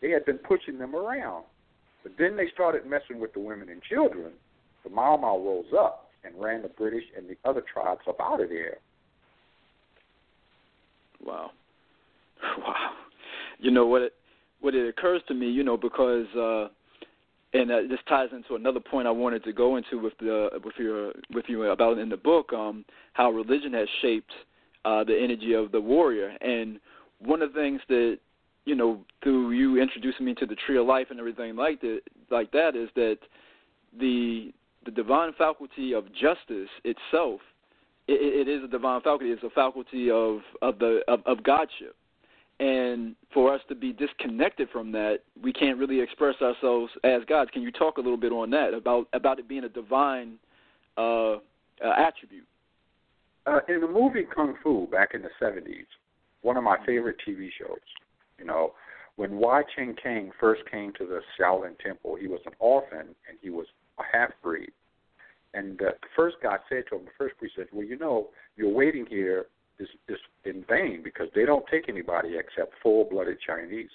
They 0.02 0.10
had 0.10 0.26
been 0.26 0.38
pushing 0.38 0.78
them 0.78 0.96
around. 0.96 1.44
But 2.04 2.14
then 2.18 2.38
they 2.38 2.48
started 2.54 2.86
messing 2.86 3.20
with 3.20 3.34
the 3.34 3.40
women 3.40 3.70
and 3.70 3.82
children. 3.84 4.32
The 4.84 4.90
Mau 4.90 5.18
Mau 5.18 5.40
rose 5.40 5.66
up 5.78 6.10
and 6.24 6.34
ran 6.42 6.62
the 6.62 6.70
British 6.70 7.04
and 7.18 7.28
the 7.28 7.38
other 7.48 7.62
tribes 7.74 8.02
up 8.08 8.20
out 8.22 8.42
of 8.42 8.50
there. 8.50 8.78
Wow. 11.24 11.52
Wow. 12.60 12.92
You 13.60 13.72
know 13.72 13.88
what 13.88 14.04
it 14.04 14.14
what 14.62 14.76
it 14.76 14.88
occurs 14.88 15.22
to 15.28 15.34
me, 15.34 15.50
you 15.50 15.64
know, 15.64 15.76
because 15.76 16.28
uh 16.36 16.68
and 17.54 17.72
uh, 17.72 17.82
this 17.90 18.00
ties 18.08 18.30
into 18.32 18.56
another 18.56 18.80
point 18.80 19.08
I 19.08 19.12
wanted 19.12 19.44
to 19.46 19.54
go 19.54 19.78
into 19.78 20.00
with 20.00 20.14
the 20.20 20.50
with 20.64 20.76
your 20.78 21.14
with 21.34 21.46
you 21.48 21.64
about 21.64 21.98
in 21.98 22.10
the 22.10 22.18
book 22.18 22.54
um 22.54 22.86
how 23.14 23.32
religion 23.32 23.74
has 23.74 23.88
shaped 24.02 24.32
uh 24.86 25.04
the 25.04 25.18
energy 25.20 25.54
of 25.54 25.72
the 25.72 25.82
warrior 25.82 26.36
and 26.42 26.80
one 27.20 27.42
of 27.42 27.54
the 27.54 27.60
things 27.60 27.82
that 27.90 28.20
you 28.68 28.76
know 28.76 29.00
through 29.24 29.52
you 29.52 29.82
introducing 29.82 30.26
me 30.26 30.34
to 30.36 30.46
the 30.46 30.56
tree 30.56 30.78
of 30.78 30.86
life 30.86 31.08
and 31.10 31.20
everything 31.20 31.56
like 31.56 31.82
that 31.82 32.00
like 32.30 32.52
that 32.52 32.76
is 32.76 32.90
that 32.96 33.18
the 34.00 34.52
the 34.86 34.92
divine 34.92 35.34
faculty 35.38 35.94
of 35.94 36.06
justice 36.14 36.70
itself 36.84 37.42
it, 38.08 38.48
it 38.48 38.52
is 38.52 38.64
a 38.64 38.68
divine 38.68 39.02
faculty. 39.02 39.28
It's 39.28 39.44
a 39.44 39.50
faculty 39.50 40.10
of 40.10 40.40
of 40.62 40.80
the 40.80 41.02
of, 41.08 41.22
of 41.26 41.44
godship, 41.44 41.96
and 42.60 43.16
for 43.34 43.54
us 43.54 43.62
to 43.70 43.76
be 43.76 43.94
disconnected 43.94 44.70
from 44.70 44.92
that, 44.94 45.20
we 45.42 45.54
can't 45.54 45.78
really 45.78 46.00
express 46.00 46.36
ourselves 46.42 46.92
as 47.04 47.22
gods. 47.28 47.52
Can 47.52 47.62
you 47.62 47.72
talk 47.72 47.98
a 47.98 48.02
little 48.02 48.18
bit 48.18 48.32
on 48.32 48.50
that 48.52 48.74
about 48.74 49.08
about 49.14 49.40
it 49.40 49.48
being 49.48 49.66
a 49.66 49.70
divine 49.70 50.36
uh, 50.98 51.34
uh, 51.34 51.38
attribute? 51.98 52.48
Uh, 53.46 53.60
in 53.70 53.82
the 53.82 53.88
movie 53.88 54.26
Kung 54.34 54.56
Fu 54.62 54.88
back 54.88 55.12
in 55.14 55.22
the 55.22 55.30
70s, 55.42 55.86
one 56.42 56.58
of 56.58 56.64
my 56.64 56.78
favorite 56.86 57.16
TV 57.26 57.48
shows, 57.58 57.78
you 58.40 58.46
know, 58.46 58.74
when 59.16 59.38
Kwai 59.38 59.64
Chang 59.76 59.96
Caine 60.02 60.32
first 60.40 60.62
came 60.70 60.94
to 60.94 61.06
the 61.06 61.22
Shaolin 61.40 61.78
Temple, 61.80 62.16
he 62.20 62.28
was 62.28 62.40
an 62.46 62.54
orphan 62.60 63.00
and 63.28 63.38
he 63.42 63.50
was 63.50 63.66
a 64.00 64.04
half 64.12 64.32
breed. 64.44 64.72
And 65.54 65.82
uh, 65.82 65.92
the 66.02 66.08
first 66.16 66.38
guy 66.42 66.58
said 66.70 66.84
to 66.90 66.98
him, 66.98 67.06
the 67.06 67.12
first 67.18 67.38
priest 67.38 67.56
said, 67.56 67.68
Well, 67.72 67.86
you 67.86 67.98
know, 67.98 68.30
you're 68.56 68.72
waiting 68.72 69.06
here 69.08 69.48
is, 69.80 69.88
is 70.08 70.18
in 70.46 70.64
vain 70.70 71.02
because 71.04 71.28
they 71.34 71.46
don't 71.46 71.66
take 71.72 71.90
anybody 71.90 72.36
except 72.38 72.74
full 72.84 73.06
blooded 73.10 73.38
Chinese. 73.46 73.90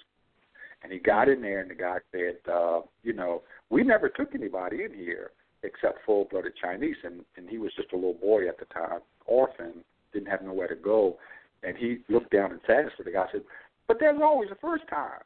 And 0.82 0.92
he 0.92 0.98
got 0.98 1.28
in 1.28 1.40
there 1.40 1.60
and 1.60 1.70
the 1.70 1.76
guy 1.76 1.98
said, 2.10 2.38
uh, 2.52 2.80
You 3.04 3.12
know, 3.12 3.42
we 3.70 3.84
never 3.84 4.08
took 4.08 4.34
anybody 4.34 4.82
in 4.82 4.92
here 4.92 5.30
except 5.62 6.04
full 6.04 6.26
blooded 6.30 6.54
Chinese. 6.60 6.96
And, 7.04 7.20
and 7.36 7.48
he 7.48 7.58
was 7.58 7.72
just 7.76 7.92
a 7.92 7.96
little 7.96 8.14
boy 8.14 8.48
at 8.48 8.58
the 8.58 8.64
time, 8.66 9.00
orphan, 9.26 9.84
didn't 10.12 10.28
have 10.28 10.42
nowhere 10.42 10.68
to 10.68 10.74
go. 10.74 11.18
And 11.62 11.76
he 11.76 11.98
looked 12.08 12.32
down 12.32 12.50
and 12.50 12.60
said, 12.66 12.86
at 12.86 13.04
the 13.04 13.12
guy 13.12 13.26
said, 13.30 13.42
But 13.88 13.98
there's 14.00 14.20
always 14.22 14.50
a 14.50 14.54
first 14.56 14.84
time. 14.88 15.20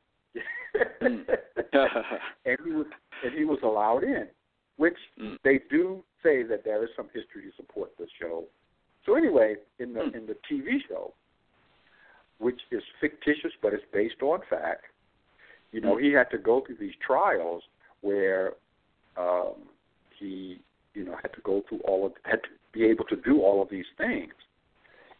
Mm. 1.03 1.25
and 2.45 2.59
he 2.64 2.71
was 2.73 2.87
and 3.25 3.35
he 3.35 3.45
was 3.45 3.59
allowed 3.62 4.05
in, 4.05 4.27
which 4.77 4.99
Mm. 5.19 5.38
they 5.45 5.61
do 5.71 6.03
say 6.23 6.42
that 6.42 6.64
there 6.64 6.83
is 6.85 6.90
some 6.97 7.09
history 7.14 7.42
to 7.42 7.53
support 7.57 7.97
this 7.99 8.11
show. 8.21 8.45
So 9.05 9.14
anyway, 9.14 9.57
in 9.79 9.95
the 9.95 10.01
Mm. 10.01 10.14
in 10.14 10.27
the 10.27 10.37
TV 10.51 10.81
show, 10.88 11.14
which 12.38 12.61
is 12.71 12.83
fictitious 13.01 13.53
but 13.62 13.73
it's 13.73 13.85
based 13.92 14.23
on 14.23 14.40
fact, 14.51 14.85
you 15.73 15.81
know, 15.81 15.97
Mm. 15.97 16.03
he 16.03 16.12
had 16.12 16.31
to 16.31 16.38
go 16.38 16.61
through 16.61 16.77
these 16.77 16.97
trials 16.97 17.62
where 18.03 18.55
um, 19.16 19.55
he, 20.19 20.61
you 20.95 21.05
know, 21.05 21.16
had 21.16 21.33
to 21.33 21.40
go 21.40 21.62
through 21.62 21.81
all 21.81 22.05
of 22.05 22.12
had 22.25 22.42
to 22.42 22.51
be 22.73 22.85
able 22.85 23.07
to 23.07 23.16
do 23.16 23.40
all 23.40 23.62
of 23.62 23.69
these 23.71 23.87
things. 23.97 24.35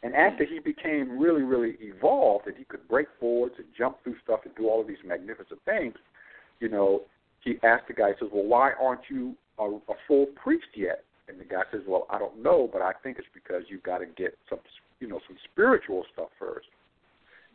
And 0.02 0.14
after 0.14 0.44
he 0.44 0.59
became 0.59 1.18
really, 1.18 1.42
really 1.42 1.76
evolved 1.80 2.46
and 2.46 2.56
he 2.56 2.64
could 2.64 2.87
break 2.88 3.09
boards 3.20 3.54
and 3.59 3.66
jump 3.76 3.96
through 4.04 4.16
stuff 4.22 4.40
and 4.44 4.54
do 4.54 4.68
all 4.68 4.80
of 4.80 4.87
these 4.87 5.02
magnificent 5.04 5.61
things, 5.64 5.94
you 6.61 6.68
know, 6.68 7.02
he 7.42 7.59
asked 7.62 7.88
the 7.88 7.94
guy, 7.94 8.09
he 8.09 8.14
says, 8.20 8.28
Well, 8.32 8.44
why 8.44 8.72
aren't 8.80 9.09
you 9.09 9.35
a, 9.59 9.64
a 9.64 9.96
full 10.06 10.26
priest 10.42 10.66
yet? 10.74 11.04
And 11.28 11.40
the 11.40 11.44
guy 11.44 11.62
says, 11.72 11.82
Well, 11.87 12.06
I 12.11 12.18
don't 12.18 12.42
know, 12.42 12.68
but 12.72 12.82
I 12.82 12.92
think 13.02 13.18
it's 13.18 13.28
because 13.32 13.62
you've 13.68 13.82
got 13.82 13.98
to 13.98 14.06
get 14.06 14.37
some 14.48 14.61
you 15.00 15.09
know, 15.09 15.20
some 15.26 15.37
spiritual 15.52 16.04
stuff 16.12 16.28
first. 16.38 16.68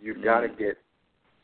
You've 0.02 0.18
mm-hmm. 0.18 0.26
got 0.26 0.42
to 0.42 0.50
get 0.50 0.78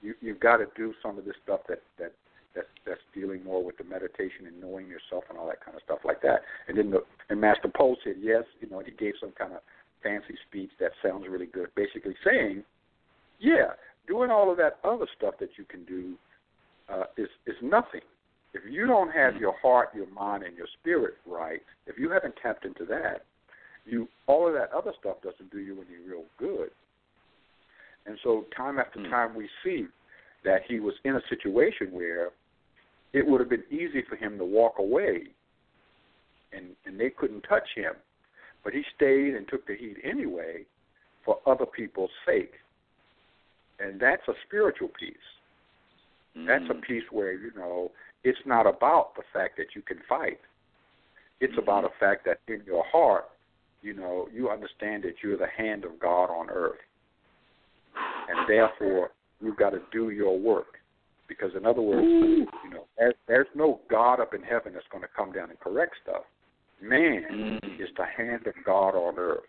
you 0.01 0.13
you've 0.21 0.39
got 0.39 0.57
to 0.57 0.67
do 0.75 0.93
some 1.01 1.17
of 1.17 1.25
this 1.25 1.35
stuff 1.43 1.61
that 1.69 1.81
that 1.99 2.13
that's 2.55 2.67
that's 2.85 3.01
dealing 3.13 3.43
more 3.43 3.63
with 3.63 3.77
the 3.77 3.83
meditation 3.83 4.45
and 4.47 4.59
knowing 4.61 4.87
yourself 4.87 5.23
and 5.29 5.37
all 5.37 5.47
that 5.47 5.63
kind 5.63 5.75
of 5.75 5.83
stuff 5.83 5.99
like 6.05 6.21
that. 6.21 6.41
And 6.67 6.77
then 6.77 6.91
the 6.91 7.03
and 7.29 7.41
Master 7.41 7.69
Po 7.73 7.95
said 8.03 8.15
yes, 8.19 8.43
you 8.59 8.69
know, 8.69 8.81
he 8.85 8.91
gave 8.91 9.13
some 9.19 9.31
kind 9.31 9.53
of 9.53 9.59
fancy 10.07 10.37
speech 10.47 10.71
that 10.79 10.91
sounds 11.03 11.25
really 11.29 11.45
good, 11.45 11.69
basically 11.75 12.15
saying, 12.25 12.63
yeah, 13.39 13.71
doing 14.07 14.31
all 14.31 14.49
of 14.51 14.57
that 14.57 14.79
other 14.83 15.05
stuff 15.17 15.35
that 15.39 15.49
you 15.57 15.65
can 15.65 15.83
do 15.85 16.13
uh, 16.89 17.03
is 17.17 17.27
is 17.45 17.55
nothing. 17.61 18.01
If 18.53 18.63
you 18.71 18.87
don't 18.87 19.11
have 19.11 19.35
your 19.35 19.53
heart, 19.61 19.89
your 19.93 20.09
mind, 20.09 20.43
and 20.43 20.55
your 20.55 20.67
spirit 20.79 21.15
right, 21.27 21.61
if 21.85 21.97
you 21.99 22.09
haven't 22.09 22.35
tapped 22.41 22.65
into 22.65 22.85
that, 22.85 23.25
you 23.85 24.07
all 24.27 24.47
of 24.47 24.53
that 24.53 24.71
other 24.71 24.93
stuff 24.99 25.17
doesn't 25.21 25.51
do 25.51 25.59
you 25.59 25.73
any 25.73 26.09
real 26.09 26.23
good. 26.37 26.69
And 28.05 28.17
so, 28.23 28.45
time 28.55 28.79
after 28.79 28.99
Mm. 28.99 29.09
time, 29.09 29.35
we 29.35 29.49
see 29.63 29.87
that 30.43 30.61
he 30.63 30.79
was 30.79 30.95
in 31.03 31.15
a 31.17 31.21
situation 31.27 31.91
where 31.91 32.31
it 33.13 33.25
would 33.25 33.41
have 33.41 33.49
been 33.49 33.65
easy 33.69 34.01
for 34.03 34.15
him 34.15 34.37
to 34.37 34.45
walk 34.45 34.79
away, 34.79 35.27
and 36.53 36.75
and 36.85 36.97
they 36.99 37.09
couldn't 37.09 37.41
touch 37.41 37.67
him, 37.75 37.93
but 38.67 38.73
he 38.73 38.83
stayed 38.97 39.33
and 39.33 39.47
took 39.47 39.65
the 39.65 39.77
heat 39.77 39.95
anyway, 40.03 40.65
for 41.23 41.39
other 41.45 41.65
people's 41.65 42.09
sake. 42.25 42.51
And 43.79 43.97
that's 43.97 44.27
a 44.27 44.33
spiritual 44.45 44.89
peace. 44.89 45.15
That's 46.35 46.69
a 46.69 46.73
Mm. 46.73 46.81
piece 46.81 47.09
where 47.09 47.31
you 47.31 47.51
know 47.55 47.93
it's 48.25 48.45
not 48.45 48.67
about 48.67 49.15
the 49.15 49.23
fact 49.31 49.55
that 49.55 49.73
you 49.73 49.81
can 49.81 50.01
fight. 50.01 50.41
It's 51.39 51.57
about 51.57 51.83
the 51.83 51.91
fact 51.97 52.25
that 52.25 52.41
in 52.49 52.61
your 52.65 52.83
heart, 52.83 53.29
you 53.83 53.93
know, 53.93 54.27
you 54.33 54.49
understand 54.49 55.03
that 55.03 55.23
you're 55.23 55.37
the 55.37 55.47
hand 55.47 55.85
of 55.85 55.97
God 55.97 56.29
on 56.29 56.49
earth, 56.49 56.81
and 58.27 58.49
therefore 58.49 59.11
you've 59.39 59.55
got 59.55 59.69
to 59.69 59.81
do 59.93 60.09
your 60.09 60.37
work. 60.37 60.81
Because 61.29 61.55
in 61.55 61.65
other 61.65 61.81
words, 61.81 62.05
you 62.05 62.69
know, 62.69 62.85
there's, 62.97 63.15
there's 63.27 63.47
no 63.55 63.79
God 63.89 64.19
up 64.19 64.33
in 64.33 64.43
heaven 64.43 64.73
that's 64.73 64.89
going 64.89 65.03
to 65.03 65.09
come 65.15 65.31
down 65.31 65.51
and 65.51 65.59
correct 65.61 65.95
stuff. 66.03 66.25
Man 66.81 67.59
Mm. 67.61 67.79
is 67.79 67.89
the 67.95 68.05
hand 68.05 68.47
of 68.47 68.53
God 68.63 68.95
on 68.95 69.17
earth. 69.17 69.47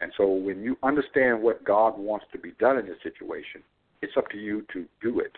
And 0.00 0.12
so 0.16 0.28
when 0.28 0.62
you 0.62 0.76
understand 0.82 1.42
what 1.42 1.64
God 1.64 1.96
wants 1.98 2.26
to 2.32 2.38
be 2.38 2.52
done 2.52 2.78
in 2.78 2.86
this 2.86 3.00
situation, 3.02 3.62
it's 4.02 4.16
up 4.16 4.28
to 4.30 4.38
you 4.38 4.62
to 4.72 4.86
do 5.00 5.20
it. 5.20 5.36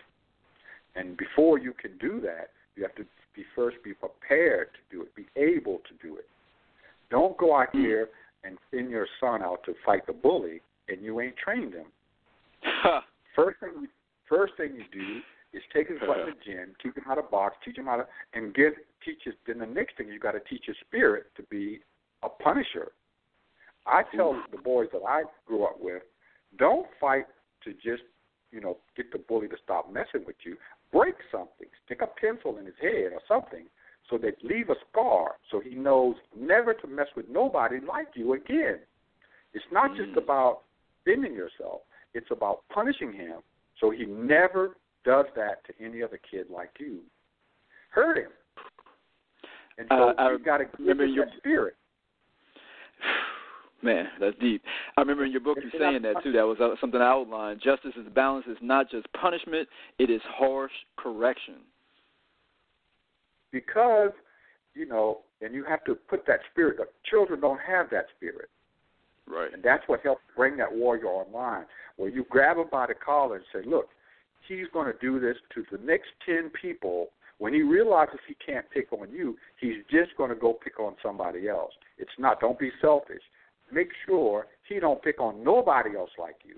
And 0.95 1.15
before 1.15 1.57
you 1.57 1.73
can 1.73 1.97
do 1.99 2.19
that, 2.21 2.51
you 2.75 2.83
have 2.83 2.95
to 2.95 3.05
be 3.35 3.45
first 3.55 3.77
be 3.83 3.93
prepared 3.93 4.69
to 4.73 4.79
do 4.95 5.03
it, 5.03 5.15
be 5.15 5.27
able 5.35 5.79
to 5.87 5.93
do 6.07 6.17
it. 6.17 6.27
Don't 7.09 7.37
go 7.37 7.55
out 7.55 7.69
here 7.71 8.09
and 8.43 8.57
send 8.71 8.89
your 8.89 9.07
son 9.19 9.41
out 9.41 9.63
to 9.65 9.73
fight 9.85 10.05
the 10.07 10.13
bully 10.13 10.61
and 10.89 11.01
you 11.01 11.21
ain't 11.21 11.37
trained 11.37 11.73
him. 11.73 11.85
First 13.35 13.59
thing 13.59 13.87
first 14.27 14.53
thing 14.57 14.75
you 14.75 14.83
do 14.91 15.21
is 15.53 15.63
take 15.73 15.87
his 15.89 15.99
butt 15.99 16.19
in 16.19 16.25
the 16.27 16.31
gym, 16.45 16.73
teach 16.81 16.95
him 16.95 17.03
how 17.05 17.15
to 17.15 17.23
box, 17.23 17.55
teach 17.63 17.77
him 17.77 17.85
how 17.85 17.97
to 17.97 18.07
and 18.33 18.53
get 18.53 18.73
teach 19.03 19.19
his 19.23 19.33
then 19.45 19.59
the 19.59 19.65
next 19.65 19.97
thing 19.97 20.07
you 20.09 20.19
gotta 20.19 20.41
teach 20.49 20.65
his 20.65 20.75
spirit 20.85 21.27
to 21.35 21.43
be 21.43 21.79
a 22.23 22.29
punisher. 22.29 22.91
I 23.85 24.03
tell 24.15 24.41
the 24.51 24.57
boys 24.57 24.89
that 24.91 25.01
I 25.07 25.23
grew 25.45 25.63
up 25.63 25.77
with, 25.79 26.03
don't 26.57 26.87
fight 26.99 27.25
to 27.63 27.71
just, 27.73 28.03
you 28.51 28.59
know, 28.59 28.77
get 28.97 29.11
the 29.11 29.17
bully 29.17 29.47
to 29.47 29.55
stop 29.63 29.91
messing 29.91 30.25
with 30.25 30.35
you. 30.43 30.57
Break 30.91 31.15
something. 31.31 31.67
Stick 31.85 32.01
a 32.01 32.07
pencil 32.07 32.57
in 32.57 32.65
his 32.65 32.75
head 32.81 33.13
or 33.13 33.21
something 33.27 33.65
so 34.09 34.17
that 34.17 34.43
leave 34.43 34.69
a 34.69 34.75
scar 34.89 35.35
so 35.51 35.59
he 35.59 35.75
knows 35.75 36.15
never 36.37 36.73
to 36.73 36.87
mess 36.87 37.07
with 37.15 37.27
nobody 37.29 37.77
like 37.85 38.07
you 38.15 38.33
again. 38.33 38.79
It's 39.53 39.65
not 39.71 39.95
just 39.95 40.11
Mm. 40.11 40.17
about 40.17 40.63
bending 41.05 41.33
yourself. 41.33 41.81
It's 42.13 42.31
about 42.31 42.67
punishing 42.69 43.13
him 43.13 43.41
so 43.79 43.89
he 43.89 44.05
never 44.05 44.75
does 45.07 45.25
that 45.35 45.63
to 45.65 45.73
any 45.83 46.03
other 46.03 46.19
kid 46.29 46.47
like 46.49 46.71
you. 46.79 46.99
Hurt 47.91 48.17
him. 48.17 48.31
And 49.77 49.87
so 49.89 50.09
Uh, 50.09 50.13
I 50.17 50.31
you 50.33 50.39
got 50.39 50.57
to 50.57 50.65
give 50.83 50.99
him 50.99 51.09
your- 51.09 51.25
that 51.25 51.37
spirit. 51.37 51.75
Man, 53.81 54.09
that's 54.19 54.35
deep. 54.39 54.63
I 54.97 55.01
remember 55.01 55.23
in 55.23 55.31
your 55.31 55.39
book 55.41 55.59
you 55.63 55.69
saying 55.79 56.01
that 56.01 56.21
too. 56.23 56.31
That 56.33 56.45
was 56.45 56.59
uh, 56.59 56.75
something 56.81 56.99
I 56.99 57.05
outlined. 57.07 57.61
Justice 57.61 57.93
is 57.95 58.07
balance 58.09 58.45
is 58.47 58.57
not 58.59 58.89
just 58.89 59.05
punishment; 59.13 59.69
it 59.99 60.09
is 60.09 60.21
harsh 60.23 60.71
correction. 60.97 61.55
because 63.51 64.11
you 64.75 64.85
know, 64.87 65.21
and 65.41 65.53
you 65.55 65.63
have 65.63 65.83
to 65.85 65.95
put 65.95 66.25
that 66.27 66.39
spirit. 66.51 66.77
The 66.77 66.87
children 67.09 67.39
don't 67.39 67.59
have 67.61 67.89
that 67.91 68.05
spirit, 68.15 68.49
Right. 69.27 69.51
and 69.53 69.63
that's 69.63 69.87
what 69.87 70.01
helps 70.01 70.21
bring 70.35 70.57
that 70.57 70.71
warrior 70.71 71.05
online. 71.07 71.65
Where 71.97 72.09
you 72.09 72.25
grab 72.29 72.57
him 72.57 72.67
by 72.71 72.87
the 72.87 72.93
collar 72.95 73.37
and 73.37 73.45
say, 73.53 73.61
"Look, 73.67 73.89
he's 74.47 74.67
going 74.73 74.91
to 74.91 74.99
do 74.99 75.19
this 75.19 75.37
to 75.55 75.63
the 75.71 75.83
next 75.83 76.09
ten 76.25 76.49
people." 76.61 77.09
When 77.39 77.53
he 77.53 77.61
realizes 77.61 78.19
he 78.27 78.35
can't 78.43 78.65
pick 78.71 78.91
on 78.91 79.11
you, 79.11 79.37
he's 79.61 79.83
just 79.91 80.17
going 80.17 80.31
to 80.31 80.35
go 80.35 80.53
pick 80.53 80.79
on 80.79 80.95
somebody 81.03 81.47
else. 81.47 81.71
It's 81.99 82.09
not. 82.17 82.39
Don't 82.39 82.57
be 82.57 82.71
selfish. 82.81 83.21
Make 83.71 83.89
sure 84.07 84.47
he 84.67 84.79
don't 84.79 85.01
pick 85.03 85.19
on 85.19 85.43
nobody 85.43 85.95
else 85.95 86.09
like 86.17 86.37
you. 86.43 86.55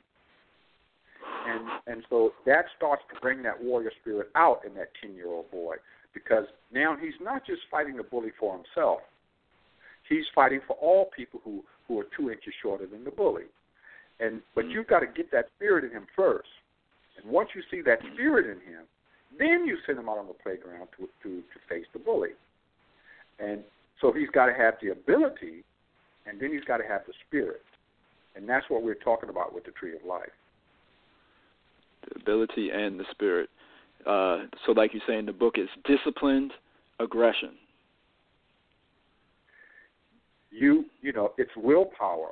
And 1.47 1.67
and 1.87 2.03
so 2.09 2.31
that 2.45 2.65
starts 2.77 3.03
to 3.13 3.19
bring 3.19 3.43
that 3.43 3.61
warrior 3.61 3.91
spirit 4.01 4.29
out 4.35 4.61
in 4.65 4.73
that 4.75 4.89
ten 5.01 5.15
year 5.15 5.27
old 5.27 5.51
boy 5.51 5.75
because 6.13 6.45
now 6.71 6.95
he's 6.99 7.13
not 7.21 7.45
just 7.45 7.61
fighting 7.69 7.97
the 7.97 8.03
bully 8.03 8.31
for 8.39 8.55
himself. 8.55 8.99
He's 10.07 10.25
fighting 10.33 10.61
for 10.65 10.75
all 10.77 11.09
people 11.15 11.41
who 11.43 11.63
who 11.87 11.99
are 11.99 12.05
two 12.15 12.29
inches 12.29 12.53
shorter 12.61 12.85
than 12.85 13.03
the 13.03 13.11
bully. 13.11 13.45
And 14.19 14.41
but 14.55 14.65
mm-hmm. 14.65 14.71
you've 14.71 14.87
got 14.87 14.99
to 14.99 15.07
get 15.07 15.31
that 15.31 15.45
spirit 15.55 15.83
in 15.85 15.91
him 15.91 16.07
first. 16.15 16.49
And 17.21 17.31
once 17.31 17.49
you 17.55 17.61
see 17.69 17.81
that 17.81 17.99
spirit 18.13 18.45
in 18.45 18.57
him, 18.71 18.83
then 19.37 19.65
you 19.65 19.77
send 19.85 19.99
him 19.99 20.09
out 20.09 20.17
on 20.17 20.27
the 20.27 20.33
playground 20.33 20.87
to 20.97 21.07
to 21.23 21.41
to 21.41 21.59
face 21.67 21.85
the 21.93 21.99
bully. 21.99 22.29
And 23.39 23.63
so 24.01 24.11
he's 24.11 24.29
got 24.29 24.47
to 24.47 24.53
have 24.53 24.75
the 24.81 24.89
ability, 24.89 25.63
and 26.25 26.39
then 26.39 26.51
he's 26.51 26.63
got 26.63 26.77
to 26.77 26.87
have 26.87 27.01
the 27.07 27.13
spirit. 27.27 27.61
And 28.35 28.47
that's 28.47 28.69
what 28.69 28.83
we're 28.83 28.95
talking 28.95 29.29
about 29.29 29.53
with 29.53 29.65
the 29.65 29.71
tree 29.71 29.95
of 29.95 30.03
life. 30.05 30.29
The 32.07 32.19
ability 32.21 32.69
and 32.71 32.99
the 32.99 33.05
spirit. 33.11 33.49
Uh, 34.05 34.45
so, 34.65 34.71
like 34.71 34.93
you 34.93 35.01
say 35.07 35.17
in 35.17 35.25
the 35.25 35.33
book, 35.33 35.55
it's 35.57 35.71
disciplined 35.85 36.53
aggression. 36.99 37.51
you 40.51 40.85
you 41.01 41.11
know 41.13 41.31
it's 41.37 41.51
willpower 41.55 42.31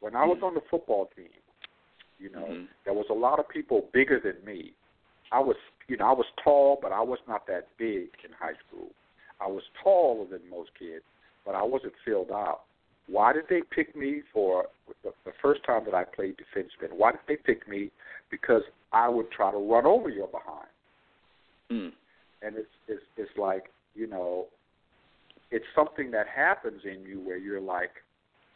when 0.00 0.14
i 0.14 0.24
was 0.24 0.38
on 0.42 0.54
the 0.54 0.60
football 0.70 1.08
team 1.16 1.28
you 2.18 2.30
know. 2.30 2.46
Mhm. 2.46 2.68
there 2.84 2.94
was 2.94 3.06
a 3.10 3.14
lot 3.14 3.38
of 3.38 3.48
people 3.48 3.88
bigger 3.92 4.18
than 4.18 4.36
me. 4.44 4.74
I 5.30 5.40
was 5.40 5.56
you 5.88 5.96
know 5.96 6.06
i 6.06 6.12
was 6.12 6.26
tall 6.42 6.78
but 6.80 6.92
i 6.92 7.00
was 7.00 7.18
not 7.26 7.46
that 7.46 7.68
big 7.78 8.08
in 8.24 8.32
high 8.38 8.54
school. 8.66 8.90
I 9.40 9.46
was 9.46 9.62
taller 9.82 10.26
than 10.26 10.48
most 10.48 10.70
kids 10.78 11.04
but 11.44 11.54
i 11.54 11.62
wasn't 11.62 11.94
filled 12.04 12.30
out. 12.30 12.62
Why 13.06 13.32
did 13.32 13.44
they 13.48 13.62
pick 13.62 13.96
me 13.96 14.22
for 14.32 14.66
the, 15.02 15.12
the 15.24 15.32
first 15.40 15.64
time 15.64 15.84
that 15.84 15.94
i 15.94 16.04
played 16.04 16.36
defenseman 16.36 16.92
why 16.92 17.12
did 17.12 17.20
they 17.28 17.36
pick 17.36 17.68
me? 17.68 17.90
Because 18.30 18.62
i 18.92 19.08
would 19.08 19.30
try 19.30 19.50
to 19.50 19.58
run 19.58 19.86
over 19.86 20.08
your 20.08 20.28
behind. 20.28 20.68
Mm. 21.70 21.92
and 22.42 22.56
it's 22.56 22.76
it's 22.88 23.02
it's 23.16 23.36
like 23.36 23.70
you 23.94 24.06
know 24.06 24.46
it's 25.50 25.66
something 25.74 26.10
that 26.10 26.26
happens 26.26 26.82
in 26.84 27.02
you 27.02 27.20
where 27.20 27.36
you're 27.36 27.60
like 27.60 27.90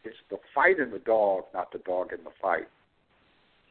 it's 0.04 0.16
the 0.30 0.38
fight 0.54 0.78
in 0.78 0.90
the 0.90 0.98
dog 0.98 1.44
not 1.54 1.70
the 1.72 1.78
dog 1.78 2.12
in 2.12 2.22
the 2.24 2.30
fight 2.40 2.68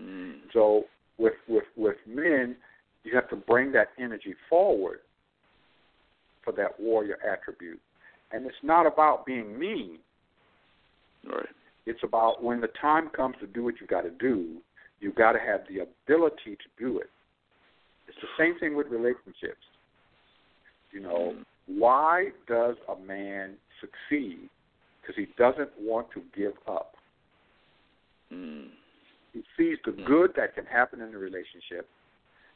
Mm. 0.01 0.33
so 0.53 0.85
with 1.17 1.33
with 1.47 1.65
with 1.77 1.97
men 2.07 2.55
you 3.03 3.13
have 3.13 3.29
to 3.29 3.35
bring 3.35 3.71
that 3.73 3.89
energy 3.99 4.33
forward 4.49 4.99
for 6.43 6.51
that 6.53 6.79
warrior 6.79 7.17
attribute 7.23 7.79
and 8.31 8.45
it's 8.45 8.63
not 8.63 8.85
about 8.87 9.25
being 9.25 9.57
mean 9.59 9.99
Right. 11.23 11.45
it's 11.85 12.03
about 12.03 12.43
when 12.43 12.61
the 12.61 12.69
time 12.81 13.09
comes 13.09 13.35
to 13.41 13.47
do 13.47 13.63
what 13.63 13.75
you 13.79 13.85
got 13.85 14.01
to 14.01 14.09
do 14.09 14.57
you 14.99 15.11
got 15.11 15.33
to 15.33 15.39
have 15.39 15.61
the 15.69 15.79
ability 15.79 16.55
to 16.55 16.69
do 16.79 16.99
it 16.99 17.09
it's 18.07 18.17
the 18.21 18.27
same 18.37 18.57
thing 18.59 18.75
with 18.75 18.87
relationships 18.87 19.65
you 20.91 20.99
know 21.01 21.35
Mm. 21.37 21.45
why 21.67 22.29
does 22.47 22.75
a 22.89 22.95
man 23.05 23.55
succeed? 23.79 24.49
Because 25.01 25.15
he 25.15 25.27
doesn't 25.37 25.69
want 25.79 26.07
to 26.11 26.21
give 26.35 26.53
up. 26.67 26.93
Mm. 28.31 28.67
He 29.33 29.43
sees 29.57 29.77
the 29.85 29.91
good 29.91 30.31
that 30.35 30.55
can 30.55 30.65
happen 30.65 31.01
in 31.01 31.11
the 31.11 31.17
relationship, 31.17 31.87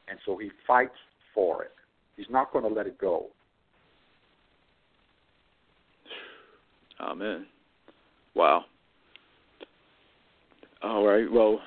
and 0.08 0.20
so 0.26 0.38
he 0.38 0.52
fights 0.68 0.98
for 1.34 1.64
it. 1.64 1.72
He's 2.18 2.30
not 2.30 2.52
going 2.52 2.66
to 2.66 2.74
let 2.74 2.88
it 2.88 2.98
go. 2.98 3.28
Amen. 7.00 7.46
Wow. 8.36 8.66
All 10.82 11.06
right. 11.06 11.30
Well, 11.32 11.60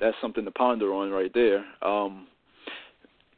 that's 0.00 0.16
something 0.20 0.44
to 0.44 0.50
ponder 0.50 0.92
on 0.92 1.10
right 1.10 1.32
there. 1.34 1.64
Um, 1.82 2.26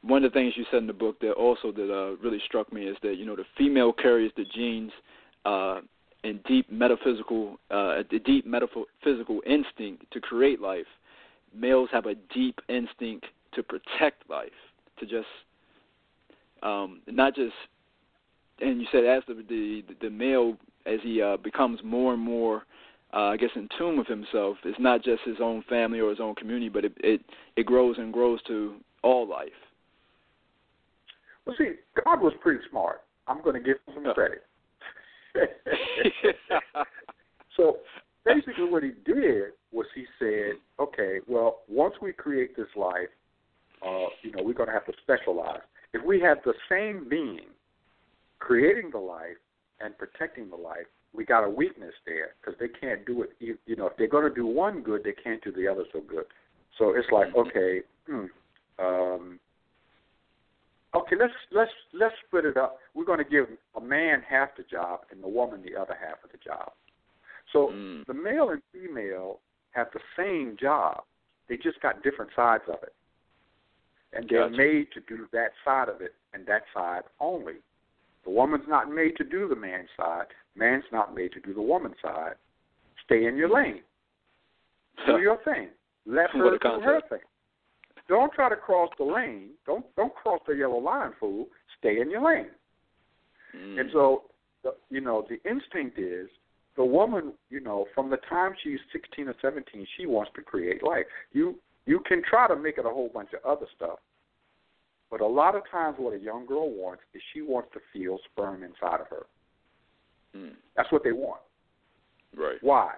one 0.03 0.25
of 0.25 0.33
the 0.33 0.39
things 0.39 0.55
you 0.57 0.65
said 0.71 0.79
in 0.79 0.87
the 0.87 0.93
book 0.93 1.19
that 1.21 1.33
also 1.33 1.73
that 1.73 1.93
uh, 1.93 2.17
really 2.23 2.41
struck 2.47 2.73
me 2.73 2.87
is 2.87 2.97
that 3.03 3.17
you 3.17 3.25
know 3.25 3.37
the 3.37 3.45
female 3.57 3.93
carries 3.93 4.31
the 4.37 4.45
genes 4.55 4.93
uh, 5.45 5.81
and 6.25 6.43
deep 6.45 6.71
metaphysical, 6.71 7.59
uh, 7.71 8.03
the 8.11 8.19
deep 8.25 8.47
metaphysical 8.47 9.41
instinct 9.47 10.05
to 10.13 10.21
create 10.21 10.61
life. 10.61 10.87
Males 11.57 11.89
have 11.93 12.07
a 12.07 12.15
deep 12.33 12.61
instinct 12.69 13.27
to 13.55 13.63
protect 13.63 14.29
life, 14.29 14.51
to 14.99 15.07
just 15.07 15.27
um, 16.63 17.01
not 17.07 17.35
just. 17.35 17.55
And 18.61 18.81
you 18.81 18.87
said 18.93 19.05
as 19.05 19.23
the 19.27 19.35
the 19.49 19.83
the 20.01 20.11
male 20.11 20.57
as 20.87 21.01
he 21.03 21.21
uh, 21.21 21.37
becomes 21.37 21.81
more 21.83 22.15
and 22.15 22.23
more, 22.23 22.65
uh, 23.13 23.29
I 23.29 23.37
guess, 23.37 23.51
in 23.57 23.69
tune 23.79 23.99
with 23.99 24.07
himself, 24.07 24.57
it's 24.65 24.79
not 24.79 25.03
just 25.03 25.23
his 25.25 25.37
own 25.41 25.65
family 25.69 26.01
or 26.01 26.11
his 26.11 26.21
own 26.21 26.35
community, 26.35 26.69
but 26.69 26.85
it 26.85 26.93
it, 26.99 27.21
it 27.57 27.67
grows 27.67 27.97
and 27.99 28.13
grows 28.13 28.41
to 28.45 28.77
all 29.03 29.29
life. 29.29 29.49
Well, 31.47 31.57
see, 31.59 31.73
God 32.05 32.23
was 32.23 32.33
pretty 32.41 32.61
smart. 32.71 33.03
I'm 33.27 33.43
going 33.43 33.55
to 33.55 33.61
give 33.61 33.77
him 33.87 34.05
some 34.05 34.15
credit. 34.15 34.43
so 37.57 37.79
basically, 38.25 38.69
what 38.69 38.83
he 38.83 38.93
did 39.05 39.53
was 39.73 39.87
he 39.95 40.05
said, 40.19 40.55
okay, 40.81 41.21
well, 41.27 41.61
once 41.69 41.95
we 42.01 42.13
create 42.13 42.57
this 42.57 42.69
life, 42.77 43.09
uh, 43.85 44.07
you 44.23 44.33
know, 44.33 44.43
we're 44.43 44.55
going 44.55 44.69
to 44.69 44.73
have 44.73 44.87
to 44.87 44.93
specialize. 45.03 45.61
If 45.93 46.05
we 46.05 46.21
have 46.21 46.39
the 46.45 46.55
same 46.69 47.09
being 47.09 47.47
creating 48.39 48.91
the 48.91 48.99
life 48.99 49.37
and 49.81 49.97
protecting 49.99 50.51
the 50.51 50.57
life, 50.57 50.87
we 51.13 51.25
got 51.25 51.45
a 51.45 51.51
weakness 51.51 51.95
there 52.07 52.31
because 52.41 52.59
they 52.59 52.69
can't 52.69 53.07
do 53.07 53.23
it. 53.23 53.31
You, 53.39 53.77
know, 53.77 53.87
if 53.87 53.97
they're 53.97 54.09
going 54.09 54.29
to 54.29 54.35
do 54.35 54.47
one 54.47 54.83
good, 54.83 55.03
they 55.05 55.13
can't 55.13 55.43
do 55.45 55.53
the 55.53 55.69
other 55.69 55.85
so 55.93 56.01
good. 56.01 56.25
So 56.79 56.95
it's 56.97 57.07
like, 57.13 57.29
mm-hmm. 57.29 57.49
okay, 57.49 57.81
hmm, 58.07 58.85
um, 58.85 59.39
okay, 60.95 61.15
let's 61.19 61.33
let's 61.53 61.71
let's 61.93 62.15
split 62.27 62.45
it 62.45 62.57
up. 62.57 62.79
We're 62.95 63.05
going 63.05 63.23
to 63.23 63.25
give 63.25 63.47
a 63.77 63.81
man 63.81 64.23
half 64.29 64.57
the 64.57 64.65
job 64.65 65.01
and 65.13 65.23
the 65.23 65.29
woman 65.29 65.63
the 65.63 65.81
other 65.81 65.97
half 66.01 66.25
of 66.25 66.33
the 66.33 66.39
job. 66.39 66.73
So 67.55 67.69
mm. 67.73 68.05
the 68.07 68.13
male 68.13 68.51
and 68.51 68.61
female 68.73 69.39
have 69.71 69.87
the 69.95 70.01
same 70.19 70.57
job. 70.61 71.05
They 71.49 71.57
just 71.57 71.81
got 71.81 72.03
different 72.03 72.33
sides 72.35 72.65
of 72.69 72.83
it. 72.83 72.93
And 74.13 74.29
they're 74.29 74.51
made 74.51 74.89
to 74.93 75.01
do 75.09 75.27
that 75.33 75.53
side 75.65 75.89
of 75.89 76.01
it 76.01 76.15
and 76.35 76.47
that 76.47 76.63
side 76.75 77.03
only. 77.21 77.55
The 78.25 78.31
woman's 78.31 78.65
not 78.69 78.91
made 78.91 79.17
to 79.17 79.25
do 79.25 79.49
the 79.49 79.57
man's 79.57 79.89
side. 79.97 80.27
Man's 80.57 80.85
not 80.93 81.15
made 81.15 81.33
to 81.33 81.41
do 81.41 81.55
the 81.55 81.63
woman's 81.63 81.97
side. 82.03 82.35
Stay 83.05 83.27
in 83.27 83.37
your 83.37 83.49
lane. 83.49 83.83
Do 85.07 85.19
your 85.23 85.39
thing. 85.45 85.69
Let 86.07 86.31
her 86.31 86.59
do 86.59 86.81
her 86.81 87.01
thing. 87.09 87.19
Don't 88.09 88.33
try 88.33 88.49
to 88.49 88.57
cross 88.57 88.91
the 88.99 89.05
lane. 89.05 89.51
Don't 89.67 89.85
don't 89.97 90.15
cross 90.15 90.41
the 90.47 90.55
yellow 90.55 90.79
line, 90.79 91.13
fool. 91.19 91.47
Stay 91.79 92.01
in 92.01 92.11
your 92.11 92.23
lane. 92.23 92.51
Mm. 93.57 93.81
And 93.81 93.91
so, 93.93 94.25
the, 94.63 94.75
you 94.91 95.01
know, 95.01 95.27
the 95.29 95.41
instinct 95.49 95.99
is 95.99 96.29
the 96.77 96.85
woman. 96.85 97.33
You 97.51 97.61
know, 97.61 97.87
from 97.95 98.11
the 98.11 98.19
time 98.29 98.53
she's 98.63 98.79
16 98.93 99.29
or 99.29 99.35
17, 99.41 99.87
she 99.97 100.07
wants 100.07 100.31
to 100.37 100.43
create 100.43 100.83
life. 100.83 101.07
You 101.33 101.57
you 101.87 102.01
can 102.07 102.23
try 102.29 102.49
to 102.49 102.57
make 102.57 102.79
it 102.79 102.87
a 102.87 102.91
whole 102.91 103.11
bunch 103.13 103.31
of 103.33 103.45
other 103.45 103.67
stuff, 103.77 103.99
but 105.11 105.21
a 105.21 105.27
lot 105.27 105.55
of 105.55 105.63
times, 105.71 105.97
what 105.99 106.15
a 106.15 106.19
young 106.19 106.47
girl 106.47 106.71
wants 106.71 107.03
is 107.15 107.23
she 107.33 107.43
wants 107.43 107.69
to 107.75 107.81
feel 107.93 108.19
sperm 108.33 108.63
inside 108.63 109.01
of 109.01 109.09
her. 109.09 109.27
Mm. 110.37 110.55
That's 110.77 110.91
what 110.91 111.05
they 111.05 111.13
want. 111.13 111.41
Right. 112.37 112.57
Why? 112.63 112.95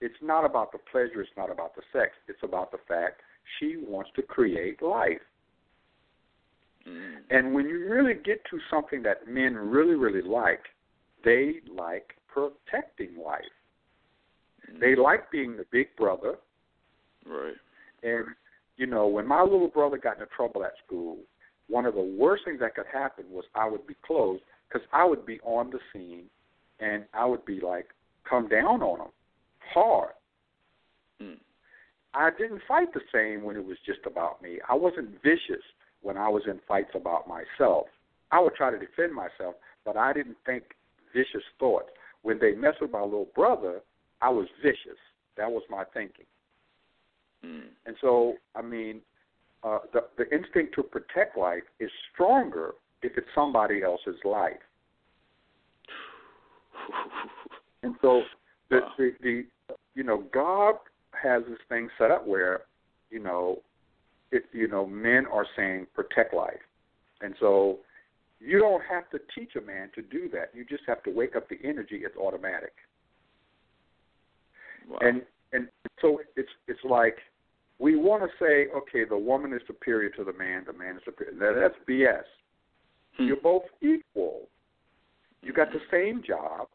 It's 0.00 0.14
not 0.22 0.44
about 0.44 0.72
the 0.72 0.78
pleasure. 0.92 1.20
It's 1.20 1.30
not 1.36 1.50
about 1.50 1.74
the 1.74 1.82
sex. 1.92 2.12
It's 2.28 2.42
about 2.42 2.70
the 2.70 2.78
fact 2.86 3.22
she 3.58 3.76
wants 3.76 4.10
to 4.16 4.22
create 4.22 4.82
life. 4.82 5.18
Mm. 6.86 7.16
And 7.30 7.54
when 7.54 7.66
you 7.66 7.88
really 7.88 8.14
get 8.14 8.44
to 8.50 8.58
something 8.70 9.02
that 9.02 9.26
men 9.26 9.54
really, 9.54 9.94
really 9.94 10.22
like, 10.22 10.60
they 11.24 11.56
like 11.74 12.14
protecting 12.36 13.16
life. 13.24 13.40
Mm. 14.70 14.80
They 14.80 14.94
like 14.94 15.30
being 15.30 15.56
the 15.56 15.64
big 15.70 15.88
brother. 15.96 16.34
Right. 17.26 17.54
And, 18.02 18.26
you 18.76 18.86
know, 18.86 19.06
when 19.06 19.26
my 19.26 19.42
little 19.42 19.68
brother 19.68 19.96
got 19.96 20.14
into 20.14 20.26
trouble 20.36 20.64
at 20.64 20.72
school, 20.84 21.18
one 21.68 21.86
of 21.86 21.94
the 21.94 22.00
worst 22.00 22.44
things 22.44 22.60
that 22.60 22.74
could 22.74 22.86
happen 22.92 23.24
was 23.30 23.44
I 23.54 23.68
would 23.68 23.86
be 23.86 23.96
closed 24.06 24.42
because 24.68 24.86
I 24.92 25.04
would 25.04 25.24
be 25.24 25.40
on 25.40 25.70
the 25.70 25.78
scene 25.92 26.24
and 26.78 27.04
I 27.14 27.24
would 27.24 27.44
be 27.44 27.60
like, 27.60 27.88
come 28.28 28.48
down 28.48 28.82
on 28.82 29.00
him 29.00 29.12
hard. 29.72 30.10
Mm. 31.22 31.38
I 32.14 32.30
didn't 32.38 32.62
fight 32.66 32.92
the 32.94 33.00
same 33.12 33.44
when 33.44 33.56
it 33.56 33.64
was 33.64 33.76
just 33.84 34.00
about 34.06 34.42
me. 34.42 34.58
I 34.68 34.74
wasn't 34.74 35.22
vicious 35.22 35.62
when 36.02 36.16
I 36.16 36.28
was 36.28 36.42
in 36.46 36.60
fights 36.66 36.92
about 36.94 37.26
myself. 37.28 37.86
I 38.30 38.40
would 38.40 38.54
try 38.54 38.70
to 38.70 38.78
defend 38.78 39.12
myself, 39.14 39.54
but 39.84 39.96
I 39.96 40.12
didn't 40.12 40.36
think 40.44 40.64
vicious 41.14 41.44
thoughts. 41.58 41.90
When 42.26 42.40
they 42.40 42.54
messed 42.56 42.80
with 42.80 42.90
my 42.90 43.02
little 43.02 43.28
brother, 43.36 43.82
I 44.20 44.30
was 44.30 44.48
vicious. 44.60 44.98
That 45.36 45.48
was 45.48 45.62
my 45.70 45.84
thinking. 45.94 46.24
Mm. 47.44 47.68
And 47.86 47.94
so, 48.00 48.34
I 48.56 48.62
mean, 48.62 49.00
uh, 49.62 49.78
the 49.92 50.00
the 50.18 50.24
instinct 50.34 50.74
to 50.74 50.82
protect 50.82 51.38
life 51.38 51.62
is 51.78 51.88
stronger 52.12 52.72
if 53.02 53.12
it's 53.16 53.28
somebody 53.32 53.84
else's 53.84 54.20
life. 54.24 54.54
And 57.84 57.94
so, 58.02 58.22
the, 58.70 58.80
Wow. 58.80 58.92
the 58.98 59.10
the 59.22 59.44
you 59.94 60.02
know 60.02 60.24
God 60.32 60.74
has 61.12 61.44
this 61.48 61.60
thing 61.68 61.88
set 61.96 62.10
up 62.10 62.26
where 62.26 62.62
you 63.10 63.20
know 63.20 63.62
it 64.32 64.46
you 64.52 64.66
know 64.66 64.84
men 64.84 65.26
are 65.26 65.46
saying 65.54 65.86
protect 65.94 66.34
life, 66.34 66.64
and 67.20 67.36
so 67.38 67.78
you 68.40 68.58
don't 68.58 68.82
have 68.88 69.08
to 69.10 69.18
teach 69.34 69.56
a 69.56 69.60
man 69.60 69.90
to 69.94 70.02
do 70.02 70.28
that. 70.30 70.50
You 70.54 70.64
just 70.64 70.82
have 70.86 71.02
to 71.04 71.10
wake 71.10 71.36
up 71.36 71.48
the 71.48 71.58
energy. 71.64 72.02
It's 72.04 72.16
automatic. 72.16 72.72
Wow. 74.88 74.98
And 75.00 75.22
and 75.52 75.68
so 76.00 76.20
it's 76.36 76.48
it's 76.68 76.84
like 76.84 77.16
we 77.78 77.96
want 77.96 78.22
to 78.22 78.28
say, 78.38 78.68
okay, 78.74 79.04
the 79.08 79.16
woman 79.16 79.52
is 79.52 79.60
superior 79.66 80.10
to 80.10 80.24
the 80.24 80.32
man, 80.32 80.64
the 80.66 80.72
man 80.72 80.96
is 80.96 81.02
superior. 81.04 81.34
That, 81.38 81.60
that's 81.60 81.88
BS. 81.88 82.22
Hmm. 83.16 83.26
You're 83.26 83.36
both 83.36 83.64
equal. 83.82 84.48
You 85.42 85.52
got 85.52 85.68
the 85.72 85.80
same 85.90 86.22
job. 86.26 86.68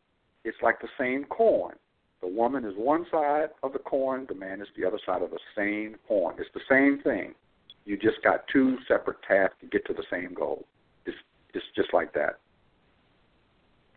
It's 0.43 0.58
like 0.62 0.80
the 0.80 0.88
same 1.00 1.26
coin. 1.26 1.74
The 2.21 2.28
woman 2.28 2.65
is 2.65 2.74
one 2.78 3.06
side 3.12 3.50
of 3.63 3.74
the 3.74 3.80
coin, 3.80 4.28
the 4.30 4.36
man 4.36 4.62
is 4.62 4.67
the 4.78 4.86
other 4.86 5.00
side 5.06 5.24
of 5.24 5.32
the 5.32 5.39
same 5.56 5.95
coin. 6.08 6.36
It's 6.38 6.50
the 6.54 6.62
same 6.69 7.02
thing. 7.04 7.34
You 7.86 7.97
just 7.97 8.21
got 8.24 8.45
two 8.54 8.78
separate 8.88 9.17
tasks 9.28 9.56
to 9.62 9.67
get 9.67 9.86
to 9.88 9.93
the 9.93 10.04
same 10.12 10.36
goal. 10.36 10.65
It's 11.53 11.65
just 11.75 11.93
like 11.93 12.13
that. 12.13 12.39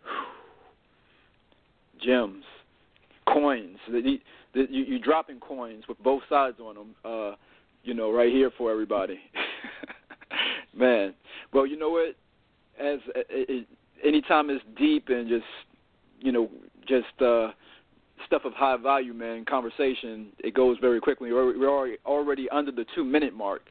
gems, 2.04 2.44
coins. 3.28 3.78
The, 3.88 4.18
you 4.54 4.84
you 4.84 4.98
dropping 4.98 5.40
coins 5.40 5.84
with 5.88 6.02
both 6.02 6.22
sides 6.28 6.58
on 6.60 6.74
them. 6.74 6.94
Uh, 7.04 7.32
you 7.82 7.94
know, 7.94 8.12
right 8.12 8.32
here 8.32 8.50
for 8.56 8.70
everybody. 8.70 9.18
Man, 10.76 11.14
well, 11.52 11.66
you 11.66 11.76
know 11.76 11.90
what? 11.90 12.16
As 12.80 12.98
anytime 14.04 14.50
it's 14.50 14.64
deep 14.76 15.08
and 15.08 15.28
just 15.28 15.44
you 16.18 16.32
know 16.32 16.50
just 16.88 17.22
uh, 17.22 17.52
stuff 18.26 18.42
of 18.44 18.52
high 18.54 18.76
value, 18.76 19.14
man, 19.14 19.44
conversation, 19.44 20.28
it 20.38 20.54
goes 20.54 20.76
very 20.80 21.00
quickly. 21.00 21.32
We're 21.32 21.96
already 22.04 22.48
under 22.50 22.72
the 22.72 22.84
two 22.94 23.04
minute 23.04 23.34
mark. 23.34 23.62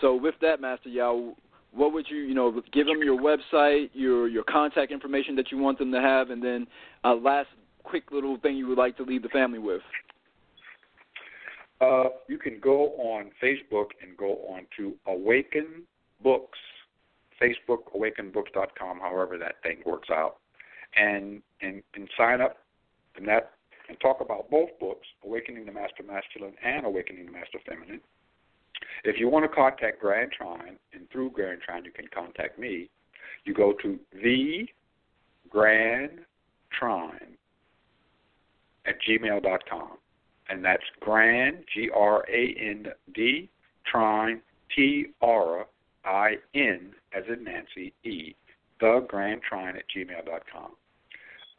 So 0.00 0.14
with 0.14 0.34
that, 0.40 0.60
Master 0.60 0.88
Yao, 0.88 1.34
what 1.74 1.92
would 1.92 2.06
you, 2.08 2.18
you 2.18 2.34
know, 2.34 2.62
give 2.72 2.86
them 2.86 3.02
your 3.02 3.18
website, 3.18 3.90
your 3.92 4.28
your 4.28 4.44
contact 4.44 4.92
information 4.92 5.34
that 5.36 5.50
you 5.50 5.58
want 5.58 5.78
them 5.78 5.92
to 5.92 6.00
have, 6.00 6.30
and 6.30 6.42
then 6.42 6.66
uh, 7.04 7.14
last 7.14 7.48
quick 7.82 8.10
little 8.12 8.38
thing 8.38 8.56
you 8.56 8.66
would 8.66 8.78
like 8.78 8.96
to 8.96 9.02
leave 9.02 9.22
the 9.22 9.28
family 9.28 9.58
with. 9.58 9.82
Uh, 11.80 12.04
you 12.28 12.38
can 12.38 12.60
go 12.60 12.92
on 12.92 13.30
Facebook 13.42 13.88
and 14.02 14.16
go 14.16 14.36
on 14.48 14.66
to 14.76 14.94
Awaken 15.06 15.82
Books, 16.22 16.58
Facebook, 17.42 17.92
awakenbooks.com, 17.94 19.00
however 19.00 19.36
that 19.38 19.56
thing 19.62 19.82
works 19.84 20.08
out, 20.10 20.36
and 20.96 21.42
and 21.60 21.82
and 21.94 22.08
sign 22.16 22.40
up 22.40 22.58
and 23.16 23.26
that 23.28 23.52
and 23.88 24.00
talk 24.00 24.20
about 24.20 24.50
both 24.50 24.70
books, 24.80 25.06
Awakening 25.24 25.66
the 25.66 25.72
Master 25.72 26.02
Masculine 26.02 26.54
and 26.64 26.86
Awakening 26.86 27.26
the 27.26 27.32
Master 27.32 27.58
Feminine. 27.68 28.00
If 29.04 29.20
you 29.20 29.28
want 29.28 29.44
to 29.44 29.54
contact 29.54 30.00
Grand 30.00 30.32
Trine, 30.32 30.78
and 30.94 31.08
through 31.10 31.30
Grand 31.30 31.60
Trine 31.60 31.84
you 31.84 31.92
can 31.92 32.08
contact 32.12 32.58
me, 32.58 32.88
you 33.44 33.52
go 33.52 33.74
to 33.82 33.98
the 34.12 34.66
Grand 35.50 36.20
Trine 36.78 37.36
at 38.86 38.96
gmail.com. 39.06 39.98
And 40.48 40.64
that's 40.64 40.82
Grand, 41.00 41.58
G 41.72 41.90
R 41.94 42.24
A 42.28 42.54
N 42.58 42.86
D, 43.14 43.48
Trine, 43.86 44.40
T 44.74 45.06
R 45.22 45.66
I 46.04 46.36
N, 46.54 46.92
as 47.16 47.24
in 47.28 47.44
Nancy, 47.44 47.92
E, 48.04 48.34
the 48.80 49.04
Grand 49.08 49.42
Trine 49.42 49.76
at 49.76 49.84
gmail.com. 49.94 50.72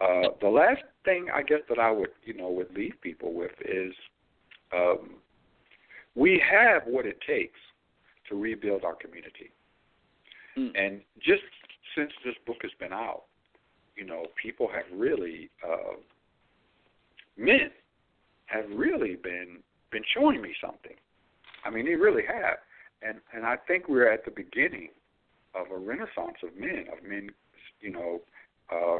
Uh, 0.01 0.29
the 0.41 0.49
last 0.49 0.83
thing 1.03 1.27
I 1.33 1.41
guess 1.41 1.61
that 1.69 1.79
I 1.79 1.89
would, 1.89 2.09
you 2.23 2.33
know, 2.33 2.49
would 2.49 2.75
leave 2.75 2.93
people 3.01 3.33
with 3.33 3.53
is 3.61 3.93
um, 4.75 5.11
we 6.15 6.41
have 6.49 6.83
what 6.85 7.05
it 7.05 7.19
takes 7.27 7.59
to 8.29 8.35
rebuild 8.35 8.83
our 8.83 8.95
community. 8.95 9.51
Mm. 10.57 10.71
And 10.75 11.01
just 11.19 11.43
since 11.95 12.11
this 12.23 12.35
book 12.45 12.57
has 12.61 12.71
been 12.79 12.93
out, 12.93 13.23
you 13.95 14.05
know, 14.05 14.25
people 14.41 14.67
have 14.73 14.85
really, 14.93 15.49
uh, 15.63 15.95
men 17.37 17.71
have 18.47 18.65
really 18.69 19.15
been 19.15 19.59
been 19.91 20.03
showing 20.13 20.41
me 20.41 20.53
something. 20.59 20.95
I 21.63 21.69
mean, 21.69 21.85
they 21.85 21.95
really 21.95 22.23
have, 22.27 22.57
and 23.01 23.19
and 23.33 23.45
I 23.45 23.57
think 23.67 23.87
we're 23.87 24.11
at 24.11 24.25
the 24.25 24.31
beginning 24.31 24.89
of 25.53 25.71
a 25.71 25.77
renaissance 25.77 26.37
of 26.43 26.55
men, 26.57 26.85
of 26.91 27.07
men, 27.07 27.29
you 27.79 27.91
know, 27.91 28.21
uh, 28.71 28.99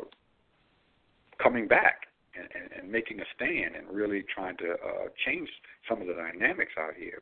coming 1.42 1.68
back 1.68 2.05
and, 2.38 2.72
and, 2.78 2.92
making 2.92 3.20
a 3.20 3.24
stand 3.36 3.76
and 3.76 3.88
really 3.90 4.24
trying 4.34 4.58
to 4.58 4.72
uh, 4.74 5.08
change 5.26 5.50
some 5.88 6.02
of 6.02 6.08
the 6.08 6.14
dynamics 6.14 6.74
out 6.80 6.94
here. 6.98 7.22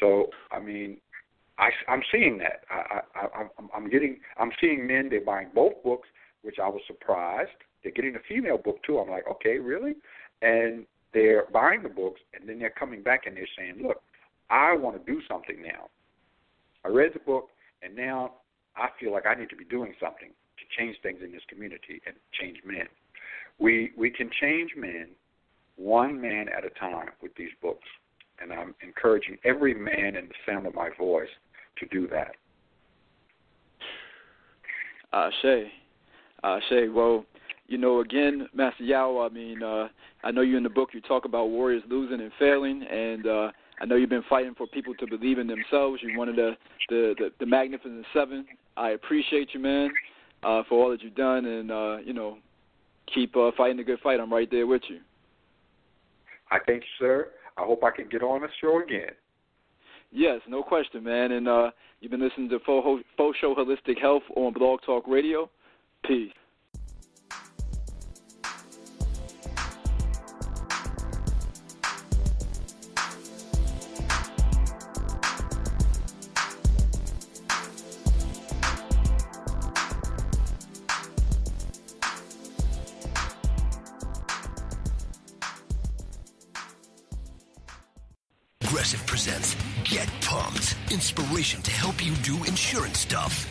So, 0.00 0.26
I 0.50 0.60
mean, 0.60 0.98
I, 1.58 1.70
I'm 1.88 2.02
seeing 2.10 2.38
that. 2.38 2.64
I, 2.70 3.00
I, 3.14 3.26
I'm, 3.58 3.68
I'm 3.74 3.90
getting, 3.90 4.18
I'm 4.38 4.50
seeing 4.60 4.86
men. 4.86 5.08
They're 5.08 5.24
buying 5.24 5.50
both 5.54 5.82
books, 5.84 6.08
which 6.42 6.56
I 6.62 6.68
was 6.68 6.80
surprised. 6.86 7.50
They're 7.82 7.92
getting 7.92 8.16
a 8.16 8.24
female 8.28 8.58
book 8.58 8.82
too. 8.84 8.98
I'm 8.98 9.10
like, 9.10 9.24
okay, 9.30 9.58
really? 9.58 9.94
And 10.42 10.86
they're 11.12 11.46
buying 11.52 11.82
the 11.82 11.88
books, 11.88 12.20
and 12.34 12.48
then 12.48 12.58
they're 12.58 12.70
coming 12.70 13.02
back 13.02 13.26
and 13.26 13.36
they're 13.36 13.48
saying, 13.56 13.86
look, 13.86 14.02
I 14.50 14.74
want 14.76 14.96
to 14.96 15.12
do 15.12 15.20
something 15.28 15.62
now. 15.62 15.88
I 16.84 16.88
read 16.88 17.12
the 17.14 17.20
book, 17.20 17.48
and 17.82 17.94
now 17.94 18.32
I 18.76 18.88
feel 19.00 19.12
like 19.12 19.26
I 19.26 19.34
need 19.34 19.48
to 19.50 19.56
be 19.56 19.64
doing 19.64 19.94
something 20.00 20.30
to 20.30 20.64
change 20.76 20.96
things 21.02 21.20
in 21.24 21.32
this 21.32 21.42
community 21.48 22.02
and 22.06 22.16
change 22.38 22.58
men. 22.64 22.88
We 23.58 23.92
we 23.96 24.10
can 24.10 24.30
change 24.40 24.72
men 24.76 25.08
one 25.76 26.20
man 26.20 26.46
at 26.56 26.64
a 26.64 26.70
time 26.70 27.10
with 27.22 27.34
these 27.36 27.50
books, 27.62 27.86
and 28.40 28.52
I'm 28.52 28.74
encouraging 28.82 29.38
every 29.44 29.74
man 29.74 30.16
in 30.16 30.28
the 30.28 30.34
sound 30.46 30.66
of 30.66 30.74
my 30.74 30.90
voice 30.98 31.28
to 31.78 31.86
do 31.86 32.08
that. 32.08 32.36
Uh, 35.12 35.30
Shay, 35.42 35.70
Shay. 36.68 36.88
Well, 36.88 37.24
you 37.66 37.78
know, 37.78 38.00
again, 38.00 38.48
Master 38.52 38.84
Yao. 38.84 39.20
I 39.20 39.32
mean, 39.32 39.62
uh, 39.62 39.88
I 40.22 40.30
know 40.30 40.42
you 40.42 40.56
in 40.56 40.62
the 40.62 40.68
book. 40.68 40.90
You 40.92 41.00
talk 41.00 41.24
about 41.24 41.50
warriors 41.50 41.82
losing 41.88 42.20
and 42.20 42.32
failing, 42.38 42.82
and 42.82 43.26
uh, 43.26 43.50
I 43.80 43.86
know 43.86 43.96
you've 43.96 44.10
been 44.10 44.24
fighting 44.28 44.54
for 44.56 44.66
people 44.66 44.94
to 44.96 45.06
believe 45.06 45.38
in 45.38 45.46
themselves. 45.46 46.00
You're 46.02 46.18
one 46.18 46.28
of 46.28 46.36
the 46.36 46.52
the 46.88 47.14
the, 47.18 47.30
the 47.40 47.46
Magnificent 47.46 48.04
Seven. 48.12 48.44
I 48.76 48.90
appreciate 48.90 49.50
you, 49.54 49.60
man, 49.60 49.90
uh, 50.42 50.62
for 50.68 50.82
all 50.82 50.90
that 50.90 51.02
you've 51.02 51.14
done, 51.14 51.44
and 51.46 51.70
uh, 51.70 51.96
you 52.04 52.12
know, 52.12 52.38
keep 53.12 53.36
uh, 53.36 53.50
fighting 53.56 53.76
the 53.76 53.84
good 53.84 54.00
fight. 54.00 54.20
I'm 54.20 54.32
right 54.32 54.50
there 54.50 54.66
with 54.66 54.82
you. 54.88 55.00
I 56.50 56.58
thank 56.66 56.82
you, 56.82 56.88
sir. 56.98 57.30
I 57.56 57.62
hope 57.62 57.84
I 57.84 57.90
can 57.90 58.08
get 58.08 58.22
on 58.22 58.42
the 58.42 58.48
show 58.60 58.82
again. 58.82 59.10
Yes, 60.10 60.40
no 60.48 60.62
question, 60.62 61.02
man. 61.02 61.32
And 61.32 61.48
uh, 61.48 61.70
you've 62.00 62.10
been 62.10 62.22
listening 62.22 62.48
to 62.50 62.58
Fo 62.64 63.00
Sho 63.40 63.54
Holistic 63.54 64.00
Health 64.00 64.22
on 64.36 64.52
Blog 64.52 64.80
Talk 64.86 65.04
Radio. 65.08 65.50
Peace. 66.04 66.32
Do 92.24 92.42
insurance 92.44 93.00
stuff. 93.00 93.46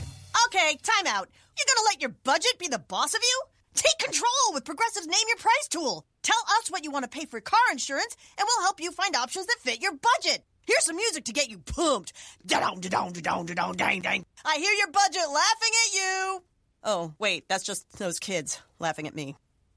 Okay, 0.47 0.77
time 0.81 1.05
out. 1.05 1.29
You're 1.55 1.75
gonna 1.75 1.85
let 1.85 2.01
your 2.01 2.09
budget 2.23 2.57
be 2.57 2.67
the 2.67 2.79
boss 2.79 3.13
of 3.13 3.21
you? 3.21 3.43
Take 3.75 3.99
control 3.99 4.31
with 4.51 4.65
Progressive's 4.65 5.05
Name 5.05 5.27
Your 5.27 5.37
Price 5.37 5.67
tool. 5.69 6.07
Tell 6.23 6.39
us 6.59 6.71
what 6.71 6.83
you 6.83 6.89
want 6.89 7.03
to 7.03 7.09
pay 7.09 7.25
for 7.25 7.39
car 7.39 7.59
insurance, 7.71 8.17
and 8.37 8.47
we'll 8.47 8.63
help 8.63 8.81
you 8.81 8.91
find 8.91 9.15
options 9.15 9.45
that 9.45 9.57
fit 9.59 9.81
your 9.81 9.91
budget. 9.91 10.43
Here's 10.65 10.85
some 10.85 10.95
music 10.95 11.25
to 11.25 11.33
get 11.33 11.49
you 11.49 11.59
pumped. 11.59 12.13
Da-dong, 12.45 12.79
da-dong, 12.79 13.11
da-dong, 13.11 13.45
da-dong, 13.45 13.73
dang, 13.73 14.01
dang. 14.01 14.25
I 14.43 14.57
hear 14.57 14.73
your 14.73 14.91
budget 14.91 15.29
laughing 15.29 15.71
at 15.85 15.93
you. 15.93 16.43
Oh, 16.83 17.13
wait, 17.19 17.47
that's 17.47 17.65
just 17.65 17.99
those 17.99 18.19
kids 18.19 18.59
laughing 18.79 19.07
at 19.07 19.15
me. 19.15 19.35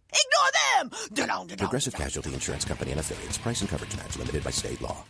Ignore 0.08 0.90
them! 0.90 0.90
Da-dong, 1.12 1.48
da-dong, 1.48 1.68
Progressive. 1.68 1.94
Casualty 1.94 2.32
Insurance 2.32 2.64
Company 2.64 2.92
and 2.92 3.00
affiliates. 3.00 3.36
Price 3.38 3.60
and 3.60 3.68
coverage 3.68 3.96
match 3.96 4.16
limited 4.16 4.42
by 4.42 4.50
state 4.50 4.80
law. 4.80 5.04